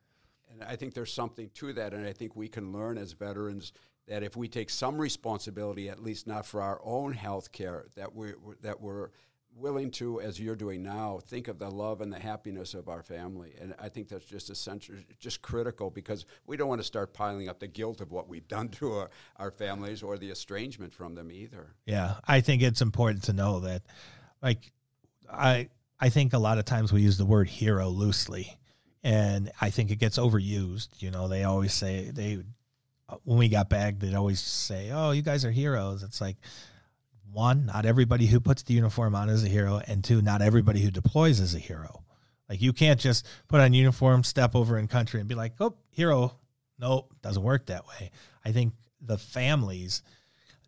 And 0.51 0.63
I 0.63 0.75
think 0.75 0.93
there's 0.93 1.11
something 1.11 1.49
to 1.55 1.73
that, 1.73 1.93
and 1.93 2.05
I 2.05 2.13
think 2.13 2.35
we 2.35 2.47
can 2.47 2.71
learn 2.71 2.99
as 2.99 3.13
veterans 3.13 3.73
that 4.07 4.23
if 4.23 4.35
we 4.35 4.47
take 4.47 4.69
some 4.69 4.97
responsibility, 4.97 5.89
at 5.89 6.01
least 6.01 6.27
not 6.27 6.45
for 6.45 6.61
our 6.61 6.81
own 6.83 7.13
health 7.13 7.51
care, 7.51 7.85
that 7.95 8.13
we're, 8.13 8.35
that 8.61 8.81
we're 8.81 9.09
willing 9.55 9.91
to, 9.91 10.19
as 10.19 10.39
you're 10.39 10.55
doing 10.55 10.83
now, 10.83 11.19
think 11.25 11.47
of 11.47 11.59
the 11.59 11.69
love 11.69 12.01
and 12.01 12.11
the 12.11 12.19
happiness 12.19 12.73
of 12.73 12.89
our 12.89 13.03
family. 13.03 13.53
And 13.59 13.75
I 13.79 13.89
think 13.89 14.09
that's 14.09 14.25
just 14.25 14.49
essential, 14.49 14.95
just 15.19 15.41
critical, 15.41 15.89
because 15.89 16.25
we 16.45 16.57
don't 16.57 16.67
want 16.67 16.81
to 16.81 16.87
start 16.87 17.13
piling 17.13 17.49
up 17.49 17.59
the 17.59 17.67
guilt 17.67 18.01
of 18.01 18.11
what 18.11 18.27
we've 18.27 18.47
done 18.47 18.67
to 18.79 18.93
our, 18.93 19.09
our 19.37 19.51
families 19.51 20.03
or 20.03 20.17
the 20.17 20.31
estrangement 20.31 20.93
from 20.93 21.15
them 21.15 21.31
either. 21.31 21.75
Yeah, 21.85 22.15
I 22.27 22.41
think 22.41 22.61
it's 22.61 22.81
important 22.81 23.23
to 23.25 23.33
know 23.33 23.61
that, 23.61 23.83
like, 24.41 24.71
I 25.31 25.69
I 25.99 26.09
think 26.09 26.33
a 26.33 26.37
lot 26.37 26.57
of 26.57 26.65
times 26.65 26.91
we 26.91 27.01
use 27.01 27.17
the 27.17 27.25
word 27.25 27.47
hero 27.47 27.87
loosely, 27.87 28.59
and 29.03 29.51
I 29.61 29.69
think 29.69 29.89
it 29.89 29.97
gets 29.99 30.17
overused. 30.17 31.01
You 31.01 31.11
know, 31.11 31.27
they 31.27 31.43
always 31.43 31.73
say 31.73 32.11
they 32.11 32.43
when 33.23 33.37
we 33.37 33.49
got 33.49 33.69
back, 33.69 33.99
they'd 33.99 34.15
always 34.15 34.39
say, 34.39 34.91
"Oh, 34.91 35.11
you 35.11 35.21
guys 35.21 35.45
are 35.45 35.51
heroes." 35.51 36.03
It's 36.03 36.21
like 36.21 36.37
one, 37.31 37.65
not 37.65 37.85
everybody 37.85 38.27
who 38.27 38.39
puts 38.39 38.63
the 38.63 38.73
uniform 38.73 39.15
on 39.15 39.29
is 39.29 39.43
a 39.43 39.47
hero, 39.49 39.81
and 39.87 40.03
two, 40.03 40.21
not 40.21 40.41
everybody 40.41 40.81
who 40.81 40.91
deploys 40.91 41.39
is 41.39 41.55
a 41.55 41.59
hero. 41.59 42.03
Like 42.49 42.61
you 42.61 42.73
can't 42.73 42.99
just 42.99 43.25
put 43.47 43.59
on 43.61 43.73
uniform, 43.73 44.23
step 44.23 44.55
over 44.55 44.77
in 44.77 44.87
country, 44.87 45.19
and 45.19 45.29
be 45.29 45.35
like, 45.35 45.53
"Oh, 45.59 45.75
hero." 45.89 46.37
Nope, 46.79 47.13
doesn't 47.21 47.43
work 47.43 47.67
that 47.67 47.87
way. 47.87 48.11
I 48.43 48.51
think 48.51 48.73
the 48.99 49.17
families 49.17 50.01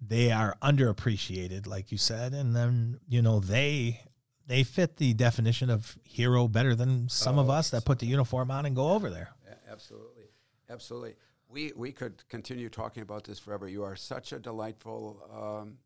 they 0.02 0.32
are 0.32 0.56
underappreciated, 0.62 1.68
like 1.68 1.92
you 1.92 1.98
said, 1.98 2.34
and 2.34 2.56
then 2.56 3.00
you 3.08 3.22
know 3.22 3.40
they 3.40 4.02
they 4.48 4.64
fit 4.64 4.98
the 4.98 5.14
definition 5.14 5.70
of 5.70 5.98
hero 6.04 6.48
better 6.48 6.76
than 6.76 7.10
some 7.10 7.40
of 7.40 7.50
Oh, 7.50 7.54
us 7.54 7.72
that 7.72 7.86
put 7.86 8.00
the 8.00 8.06
uniform 8.06 8.52
on 8.52 8.66
and 8.66 8.76
go 8.76 8.90
over 8.92 9.10
there. 9.10 9.30
Absolutely, 9.70 10.26
absolutely. 10.70 11.16
We 11.56 11.72
we 11.74 11.94
could 11.94 12.28
continue 12.28 12.68
talking 12.68 13.02
about 13.02 13.24
this 13.24 13.40
forever. 13.40 13.66
You 13.66 13.86
are 13.86 13.96
such 13.96 14.34
a 14.34 14.40
delightful 14.40 15.22
um, 15.34 15.78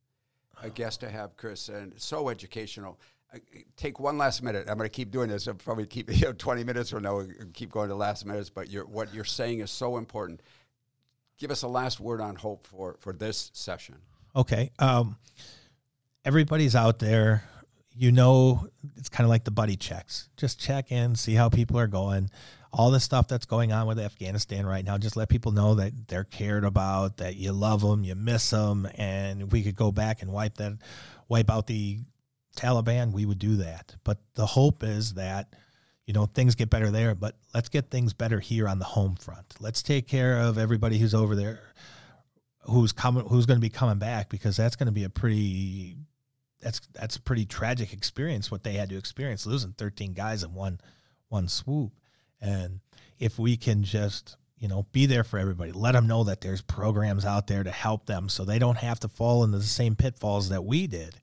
a 0.63 0.71
guest 0.71 1.01
to 1.01 1.10
have, 1.12 1.38
Chris, 1.38 1.69
and 1.69 1.93
so 1.95 2.29
educational. 2.29 2.99
Take 3.77 3.99
one 3.99 4.17
last 4.17 4.41
minute. 4.41 4.67
I'm 4.67 4.79
going 4.79 4.89
to 4.89 4.93
keep 4.93 5.12
doing 5.12 5.29
this. 5.29 5.47
I'll 5.47 5.53
probably 5.53 5.86
keep 5.86 6.12
you 6.19 6.25
know, 6.25 6.34
20 6.34 6.63
minutes 6.63 6.91
or 6.91 6.99
no, 6.99 7.23
Keep 7.53 7.69
going 7.69 7.89
to 7.89 7.95
last 7.95 8.25
minutes, 8.25 8.49
but 8.49 8.71
you're, 8.71 8.88
what 8.88 9.13
you're 9.13 9.23
saying 9.23 9.60
is 9.60 9.69
so 9.69 9.97
important. 9.97 10.41
Give 11.38 11.51
us 11.51 11.62
a 11.62 11.67
last 11.67 11.99
word 11.99 12.19
on 12.19 12.36
hope 12.36 12.65
for 12.65 12.97
for 12.99 13.13
this 13.13 13.51
session. 13.53 13.97
Okay. 14.36 14.71
Um, 14.79 15.17
everybody's 16.25 16.75
out 16.75 16.97
there. 16.97 17.43
You 17.95 18.12
know, 18.12 18.67
it's 18.97 19.10
kind 19.10 19.23
of 19.23 19.29
like 19.29 19.43
the 19.43 19.51
buddy 19.51 19.75
checks. 19.75 20.29
Just 20.36 20.60
check 20.60 20.91
in, 20.91 21.13
see 21.15 21.36
how 21.36 21.49
people 21.49 21.77
are 21.77 21.88
going. 21.88 22.32
All 22.71 22.91
the 22.91 22.99
stuff 22.99 23.27
that's 23.27 23.45
going 23.45 23.71
on 23.71 23.88
with 23.88 23.99
Afghanistan 23.99 24.65
right 24.65 24.86
now, 24.86 24.97
just 24.97 25.17
let 25.17 25.29
people 25.29 25.51
know 25.51 25.75
that 25.75 26.08
they're 26.08 26.23
cared 26.23 26.63
about, 26.63 27.17
that 27.17 27.36
you 27.36 27.51
love 27.51 27.82
them, 27.82 28.03
you 28.03 28.15
miss 28.15 28.49
them, 28.49 28.88
and 28.95 29.51
we 29.51 29.63
could 29.63 29.75
go 29.75 29.91
back 29.91 30.21
and 30.21 30.32
wipe 30.32 30.55
that, 30.58 30.77
wipe 31.27 31.49
out 31.49 31.67
the 31.67 31.99
Taliban, 32.55 33.12
we 33.12 33.25
would 33.25 33.39
do 33.39 33.58
that. 33.58 33.95
But 34.03 34.19
the 34.36 34.45
hope 34.45 34.84
is 34.84 35.15
that 35.15 35.53
you 36.05 36.13
know 36.13 36.25
things 36.25 36.55
get 36.55 36.69
better 36.69 36.91
there, 36.91 37.15
but 37.15 37.36
let's 37.53 37.69
get 37.69 37.89
things 37.89 38.13
better 38.13 38.39
here 38.39 38.67
on 38.67 38.79
the 38.79 38.86
home 38.86 39.15
front. 39.15 39.55
Let's 39.60 39.82
take 39.82 40.08
care 40.08 40.39
of 40.39 40.58
everybody 40.58 40.97
who's 40.97 41.13
over 41.13 41.36
there 41.36 41.62
who's 42.69 42.91
coming 42.91 43.25
who's 43.25 43.45
going 43.45 43.58
to 43.58 43.62
be 43.62 43.69
coming 43.69 43.99
back 43.99 44.29
because 44.29 44.58
that's 44.58 44.75
going 44.75 44.88
to 44.88 44.93
be 44.93 45.03
a 45.03 45.10
pretty 45.10 45.95
that's 46.62 46.82
that's 46.93 47.15
a 47.15 47.21
pretty 47.21 47.45
tragic 47.45 47.93
experience 47.93 48.51
what 48.51 48.63
they 48.63 48.73
had 48.73 48.89
to 48.89 48.97
experience 48.97 49.45
losing 49.45 49.73
13 49.73 50.13
guys 50.13 50.43
in 50.43 50.53
one 50.53 50.79
one 51.29 51.47
swoop 51.47 51.91
and 52.41 52.80
if 53.19 53.38
we 53.38 53.58
can 53.58 53.84
just 53.84 54.38
you 54.58 54.67
know 54.67 54.86
be 54.91 55.06
there 55.06 55.23
for 55.23 55.39
everybody 55.39 55.71
let 55.71 55.93
them 55.93 56.08
know 56.08 56.23
that 56.23 56.41
there's 56.41 56.62
programs 56.62 57.25
out 57.25 57.47
there 57.47 57.63
to 57.63 57.71
help 57.71 58.06
them 58.06 58.30
so 58.30 58.43
they 58.43 58.60
don't 58.60 58.78
have 58.78 58.99
to 58.99 59.08
fall 59.08 59.43
into 59.43 59.58
the 59.58 59.63
same 59.63 59.95
pitfalls 59.95 60.49
that 60.49 60.63
we 60.63 60.88
did. 60.88 61.15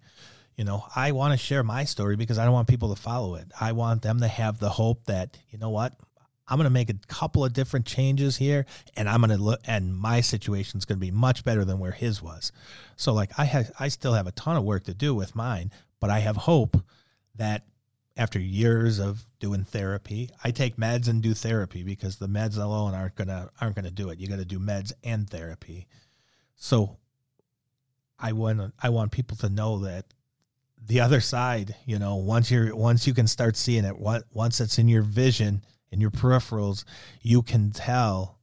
You 0.56 0.64
know 0.64 0.84
i 0.94 1.12
want 1.12 1.32
to 1.32 1.38
share 1.38 1.62
my 1.62 1.84
story 1.84 2.16
because 2.16 2.38
i 2.38 2.44
don't 2.44 2.54
want 2.54 2.68
people 2.68 2.94
to 2.94 3.00
follow 3.00 3.34
it. 3.34 3.46
I 3.60 3.72
want 3.72 4.02
them 4.02 4.20
to 4.20 4.28
have 4.28 4.58
the 4.58 4.70
hope 4.70 5.04
that 5.04 5.38
you 5.50 5.58
know 5.58 5.70
what? 5.70 5.94
I'm 6.48 6.58
going 6.58 6.64
to 6.64 6.70
make 6.70 6.90
a 6.90 6.94
couple 7.08 7.44
of 7.44 7.52
different 7.52 7.86
changes 7.86 8.36
here 8.36 8.64
and 8.96 9.08
i'm 9.08 9.20
going 9.20 9.36
to 9.36 9.42
look 9.42 9.60
and 9.66 9.94
my 9.94 10.20
situation's 10.22 10.84
going 10.84 10.98
to 10.98 11.04
be 11.04 11.10
much 11.10 11.44
better 11.44 11.64
than 11.64 11.78
where 11.78 11.92
his 11.92 12.22
was. 12.22 12.52
So 12.96 13.12
like 13.12 13.38
i 13.38 13.44
have 13.44 13.70
i 13.78 13.88
still 13.88 14.14
have 14.14 14.26
a 14.26 14.32
ton 14.32 14.56
of 14.56 14.64
work 14.64 14.84
to 14.84 14.94
do 14.94 15.14
with 15.14 15.34
mine 15.34 15.70
but 16.00 16.08
i 16.08 16.20
have 16.20 16.36
hope 16.36 16.78
that 17.34 17.66
after 18.16 18.38
years 18.38 18.98
of 18.98 19.26
doing 19.38 19.64
therapy 19.64 20.30
i 20.42 20.50
take 20.50 20.76
meds 20.76 21.08
and 21.08 21.22
do 21.22 21.34
therapy 21.34 21.82
because 21.82 22.16
the 22.16 22.28
meds 22.28 22.56
alone 22.56 22.94
aren't 22.94 23.16
to 23.16 23.50
aren't 23.60 23.76
to 23.76 23.90
do 23.90 24.10
it 24.10 24.18
you 24.18 24.28
got 24.28 24.38
to 24.38 24.44
do 24.44 24.58
meds 24.58 24.92
and 25.04 25.28
therapy 25.28 25.86
so 26.54 26.96
i 28.18 28.32
want 28.32 28.72
i 28.82 28.88
want 28.88 29.12
people 29.12 29.36
to 29.36 29.48
know 29.48 29.78
that 29.78 30.06
the 30.86 31.00
other 31.00 31.20
side, 31.20 31.74
you 31.84 31.98
know, 31.98 32.16
once 32.16 32.50
you're 32.50 32.74
once 32.74 33.06
you 33.06 33.14
can 33.14 33.26
start 33.26 33.56
seeing 33.56 33.84
it, 33.84 33.96
once 33.98 34.60
it's 34.60 34.78
in 34.78 34.88
your 34.88 35.02
vision, 35.02 35.62
in 35.90 36.00
your 36.00 36.10
peripherals, 36.10 36.84
you 37.22 37.42
can 37.42 37.70
tell 37.72 38.38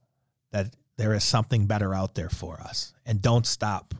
that 0.51 0.75
there 0.97 1.13
is 1.13 1.23
something 1.23 1.65
better 1.65 1.93
out 1.93 2.15
there 2.15 2.29
for 2.29 2.59
us. 2.59 2.93
And 3.05 3.21
don't 3.21 3.45
stop. 3.45 3.95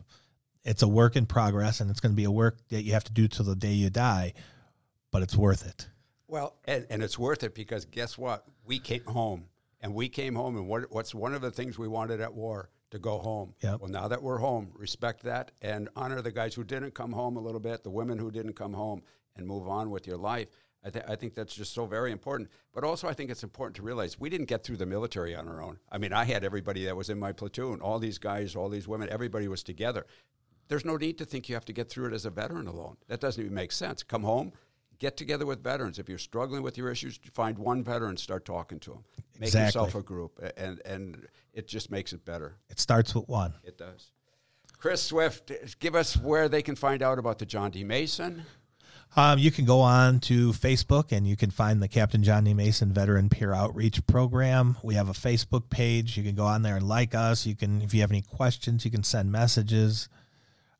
It's 0.62 0.82
a 0.82 0.88
work 0.88 1.16
in 1.16 1.26
progress 1.26 1.80
and 1.80 1.90
it's 1.90 2.00
going 2.00 2.12
to 2.12 2.16
be 2.16 2.24
a 2.24 2.30
work 2.30 2.58
that 2.68 2.82
you 2.82 2.92
have 2.92 3.04
to 3.04 3.12
do 3.12 3.28
till 3.28 3.44
the 3.44 3.56
day 3.56 3.72
you 3.72 3.90
die, 3.90 4.34
but 5.14 5.22
it's 5.22 5.36
worth 5.36 5.64
it. 5.64 5.86
Well, 6.26 6.56
and, 6.64 6.88
and 6.90 7.00
it's 7.00 7.16
worth 7.16 7.44
it 7.44 7.54
because 7.54 7.84
guess 7.84 8.18
what? 8.18 8.44
We 8.64 8.80
came 8.80 9.04
home, 9.04 9.44
and 9.80 9.94
we 9.94 10.08
came 10.08 10.34
home, 10.34 10.56
and 10.56 10.66
what, 10.66 10.90
what's 10.90 11.14
one 11.14 11.34
of 11.34 11.40
the 11.40 11.52
things 11.52 11.78
we 11.78 11.86
wanted 11.86 12.20
at 12.20 12.34
war? 12.34 12.68
To 12.90 12.98
go 12.98 13.18
home. 13.18 13.54
Yep. 13.60 13.80
Well, 13.80 13.90
now 13.90 14.08
that 14.08 14.20
we're 14.20 14.38
home, 14.38 14.72
respect 14.74 15.22
that 15.22 15.52
and 15.62 15.88
honor 15.94 16.20
the 16.20 16.32
guys 16.32 16.54
who 16.54 16.64
didn't 16.64 16.94
come 16.94 17.12
home 17.12 17.36
a 17.36 17.40
little 17.40 17.60
bit, 17.60 17.84
the 17.84 17.90
women 17.90 18.18
who 18.18 18.32
didn't 18.32 18.54
come 18.54 18.72
home, 18.72 19.02
and 19.36 19.46
move 19.46 19.68
on 19.68 19.90
with 19.90 20.04
your 20.04 20.16
life. 20.16 20.48
I, 20.84 20.90
th- 20.90 21.04
I 21.08 21.14
think 21.14 21.34
that's 21.34 21.54
just 21.54 21.74
so 21.74 21.86
very 21.86 22.10
important. 22.10 22.50
But 22.72 22.82
also, 22.82 23.06
I 23.06 23.12
think 23.12 23.30
it's 23.30 23.44
important 23.44 23.76
to 23.76 23.82
realize 23.82 24.18
we 24.18 24.30
didn't 24.30 24.48
get 24.48 24.64
through 24.64 24.78
the 24.78 24.86
military 24.86 25.34
on 25.36 25.46
our 25.46 25.62
own. 25.62 25.78
I 25.92 25.98
mean, 25.98 26.12
I 26.12 26.24
had 26.24 26.42
everybody 26.42 26.84
that 26.86 26.96
was 26.96 27.08
in 27.08 27.20
my 27.20 27.30
platoon, 27.30 27.80
all 27.80 28.00
these 28.00 28.18
guys, 28.18 28.56
all 28.56 28.68
these 28.68 28.88
women, 28.88 29.08
everybody 29.10 29.46
was 29.46 29.62
together. 29.62 30.06
There's 30.66 30.84
no 30.84 30.96
need 30.96 31.18
to 31.18 31.24
think 31.24 31.48
you 31.48 31.54
have 31.54 31.64
to 31.66 31.72
get 31.72 31.88
through 31.88 32.06
it 32.06 32.14
as 32.14 32.24
a 32.24 32.30
veteran 32.30 32.66
alone. 32.66 32.96
That 33.08 33.20
doesn't 33.20 33.40
even 33.40 33.54
make 33.54 33.70
sense. 33.70 34.02
Come 34.02 34.22
home, 34.22 34.52
get 35.04 35.16
together 35.16 35.46
with 35.46 35.62
veterans. 35.62 35.98
If 35.98 36.08
you're 36.08 36.18
struggling 36.18 36.62
with 36.62 36.76
your 36.78 36.90
issues, 36.90 37.18
find 37.32 37.58
one 37.58 37.82
veteran, 37.84 38.16
start 38.16 38.44
talking 38.44 38.78
to 38.80 38.90
them. 38.90 39.04
Make 39.38 39.48
Exactly. 39.48 39.66
yourself 39.80 39.94
a 39.94 40.02
group, 40.02 40.32
and 40.56 40.80
and 40.84 41.26
it 41.52 41.68
just 41.68 41.90
makes 41.90 42.12
it 42.12 42.24
better. 42.24 42.56
It 42.70 42.78
starts 42.80 43.14
with 43.14 43.28
one. 43.28 43.52
It 43.64 43.76
does. 43.78 44.10
Chris 44.78 45.02
Swift, 45.02 45.50
give 45.78 45.94
us 45.94 46.16
where 46.16 46.48
they 46.48 46.62
can 46.62 46.76
find 46.76 47.02
out 47.02 47.18
about 47.18 47.38
the 47.38 47.46
John 47.46 47.70
D. 47.70 47.84
Mason. 47.84 48.44
Um, 49.16 49.38
you 49.38 49.50
can 49.52 49.64
go 49.64 49.80
on 49.80 50.18
to 50.20 50.50
Facebook 50.52 51.12
and 51.12 51.24
you 51.26 51.36
can 51.36 51.50
find 51.50 51.80
the 51.80 51.86
Captain 51.88 52.22
John 52.24 52.42
D. 52.44 52.52
Mason 52.52 52.92
Veteran 52.92 53.28
Peer 53.28 53.54
Outreach 53.54 54.04
Program. 54.06 54.76
We 54.82 54.94
have 54.94 55.08
a 55.08 55.12
Facebook 55.12 55.70
page. 55.70 56.16
You 56.16 56.24
can 56.24 56.34
go 56.34 56.44
on 56.44 56.62
there 56.62 56.76
and 56.76 56.88
like 56.88 57.14
us. 57.14 57.46
You 57.46 57.54
can, 57.54 57.80
if 57.82 57.94
you 57.94 58.00
have 58.00 58.10
any 58.10 58.22
questions, 58.22 58.84
you 58.84 58.90
can 58.90 59.04
send 59.04 59.30
messages. 59.30 60.08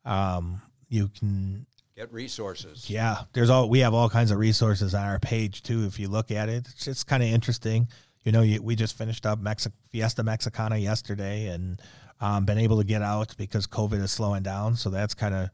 Um, 0.03 0.61
you 0.89 1.07
can, 1.07 1.65
Get 1.95 2.11
resources. 2.11 2.89
yeah, 2.89 3.19
there's 3.31 3.49
all 3.49 3.69
we 3.69 3.79
have 3.79 3.93
all 3.93 4.09
kinds 4.09 4.31
of 4.31 4.37
resources 4.37 4.93
on 4.93 5.05
our 5.05 5.17
page 5.17 5.63
too. 5.63 5.85
If 5.85 5.97
you 5.97 6.09
look 6.09 6.29
at 6.29 6.49
it, 6.49 6.67
it's 6.67 6.83
just 6.83 7.07
kind 7.07 7.23
of 7.23 7.29
interesting. 7.29 7.87
You 8.23 8.33
know, 8.33 8.41
you, 8.41 8.61
we 8.61 8.75
just 8.75 8.97
finished 8.97 9.25
up 9.25 9.39
Mexi- 9.39 9.71
Fiesta 9.91 10.21
Mexicana 10.21 10.77
yesterday 10.77 11.47
and 11.47 11.81
um, 12.19 12.43
been 12.43 12.57
able 12.57 12.79
to 12.79 12.83
get 12.83 13.01
out 13.01 13.35
because 13.37 13.65
COVID 13.65 14.01
is 14.01 14.11
slowing 14.11 14.43
down. 14.43 14.75
So 14.75 14.89
that's 14.89 15.13
kind 15.13 15.33
of 15.33 15.49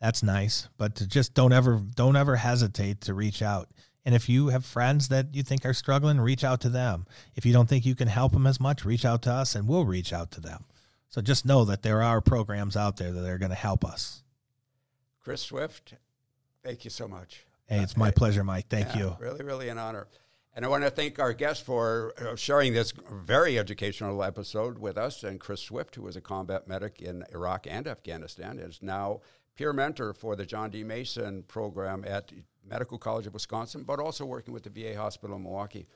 that's 0.00 0.24
nice. 0.24 0.68
But 0.78 1.00
just 1.06 1.32
don't 1.32 1.52
ever 1.52 1.80
don't 1.94 2.16
ever 2.16 2.34
hesitate 2.34 3.02
to 3.02 3.14
reach 3.14 3.40
out. 3.40 3.68
And 4.04 4.16
if 4.16 4.28
you 4.28 4.48
have 4.48 4.66
friends 4.66 5.08
that 5.08 5.32
you 5.32 5.44
think 5.44 5.64
are 5.64 5.72
struggling, 5.72 6.20
reach 6.20 6.42
out 6.42 6.60
to 6.62 6.68
them. 6.68 7.06
If 7.36 7.46
you 7.46 7.52
don't 7.52 7.68
think 7.68 7.86
you 7.86 7.94
can 7.94 8.08
help 8.08 8.32
them 8.32 8.48
as 8.48 8.58
much, 8.58 8.84
reach 8.84 9.04
out 9.04 9.22
to 9.22 9.30
us 9.30 9.54
and 9.54 9.68
we'll 9.68 9.86
reach 9.86 10.12
out 10.12 10.32
to 10.32 10.40
them. 10.40 10.64
So 11.08 11.20
just 11.20 11.46
know 11.46 11.64
that 11.66 11.82
there 11.82 12.02
are 12.02 12.20
programs 12.20 12.76
out 12.76 12.96
there 12.96 13.12
that 13.12 13.24
are 13.24 13.38
going 13.38 13.50
to 13.50 13.56
help 13.56 13.84
us. 13.84 14.23
Chris 15.24 15.40
Swift, 15.40 15.94
thank 16.62 16.84
you 16.84 16.90
so 16.90 17.08
much. 17.08 17.46
Hey, 17.66 17.78
it's 17.80 17.96
my 17.96 18.10
pleasure, 18.10 18.44
Mike. 18.44 18.66
Thank 18.68 18.88
Yeah, 18.94 18.98
you. 18.98 19.16
Really, 19.18 19.42
really 19.42 19.70
an 19.70 19.78
honor. 19.78 20.06
And 20.54 20.64
I 20.64 20.68
want 20.68 20.84
to 20.84 20.90
thank 20.90 21.18
our 21.18 21.32
guest 21.32 21.64
for 21.64 22.12
uh, 22.18 22.36
sharing 22.36 22.74
this 22.74 22.92
very 23.10 23.58
educational 23.58 24.22
episode 24.22 24.78
with 24.78 24.98
us. 24.98 25.24
And 25.24 25.40
Chris 25.40 25.62
Swift, 25.62 25.96
who 25.96 26.02
was 26.02 26.14
a 26.14 26.20
combat 26.20 26.68
medic 26.68 27.00
in 27.00 27.24
Iraq 27.32 27.66
and 27.68 27.88
Afghanistan, 27.88 28.58
is 28.58 28.80
now 28.82 29.20
peer 29.56 29.72
mentor 29.72 30.12
for 30.12 30.36
the 30.36 30.44
John 30.44 30.70
D. 30.70 30.84
Mason 30.84 31.42
program 31.44 32.04
at 32.06 32.30
Medical 32.64 32.98
College 32.98 33.26
of 33.26 33.32
Wisconsin, 33.34 33.82
but 33.82 33.98
also 33.98 34.26
working 34.26 34.52
with 34.52 34.62
the 34.62 34.70
VA 34.70 34.96
Hospital 34.96 35.36
in 35.36 35.42
Milwaukee. 35.42 35.86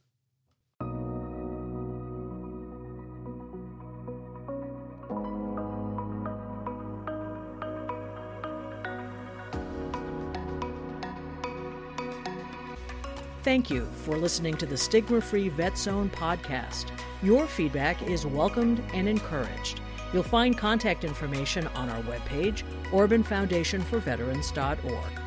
Thank 13.47 13.71
you 13.71 13.87
for 14.03 14.19
listening 14.19 14.57
to 14.57 14.67
the 14.67 14.77
Stigma 14.77 15.21
Free 15.21 15.49
Vet 15.51 15.79
Zone 15.79 16.11
podcast. 16.11 16.87
Your 17.23 17.47
feedback 17.47 18.03
is 18.03 18.27
welcomed 18.27 18.83
and 18.93 19.09
encouraged. 19.09 19.81
You'll 20.13 20.25
find 20.25 20.59
contact 20.59 21.05
information 21.05 21.69
on 21.69 21.89
our 21.89 22.03
webpage, 22.03 22.65
OrbanFoundationForVeterans.org. 22.87 25.19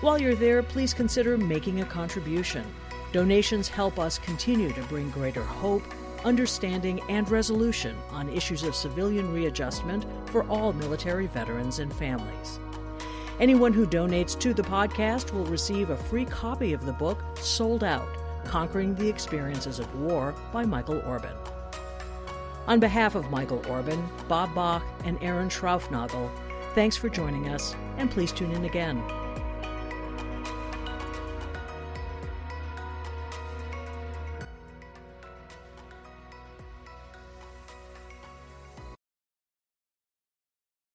While 0.00 0.20
you're 0.20 0.36
there, 0.36 0.62
please 0.62 0.94
consider 0.94 1.36
making 1.36 1.80
a 1.80 1.84
contribution. 1.84 2.64
Donations 3.10 3.66
help 3.66 3.98
us 3.98 4.20
continue 4.20 4.72
to 4.72 4.82
bring 4.82 5.10
greater 5.10 5.42
hope, 5.42 5.82
understanding, 6.24 7.00
and 7.08 7.28
resolution 7.28 7.96
on 8.10 8.28
issues 8.28 8.62
of 8.62 8.76
civilian 8.76 9.32
readjustment 9.32 10.06
for 10.30 10.44
all 10.44 10.72
military 10.72 11.26
veterans 11.26 11.80
and 11.80 11.92
families. 11.92 12.60
Anyone 13.38 13.74
who 13.74 13.86
donates 13.86 14.38
to 14.40 14.54
the 14.54 14.62
podcast 14.62 15.34
will 15.34 15.44
receive 15.44 15.90
a 15.90 15.96
free 15.96 16.24
copy 16.24 16.72
of 16.72 16.86
the 16.86 16.92
book 16.92 17.22
Sold 17.38 17.84
Out 17.84 18.08
Conquering 18.46 18.94
the 18.94 19.08
Experiences 19.08 19.78
of 19.78 19.94
War 20.00 20.34
by 20.54 20.64
Michael 20.64 21.02
Orban. 21.06 21.36
On 22.66 22.80
behalf 22.80 23.14
of 23.14 23.30
Michael 23.30 23.62
Orban, 23.68 24.08
Bob 24.26 24.54
Bach, 24.54 24.82
and 25.04 25.22
Aaron 25.22 25.50
Schraufnagel, 25.50 26.30
thanks 26.74 26.96
for 26.96 27.10
joining 27.10 27.50
us, 27.50 27.76
and 27.98 28.10
please 28.10 28.32
tune 28.32 28.52
in 28.52 28.64
again. 28.64 29.02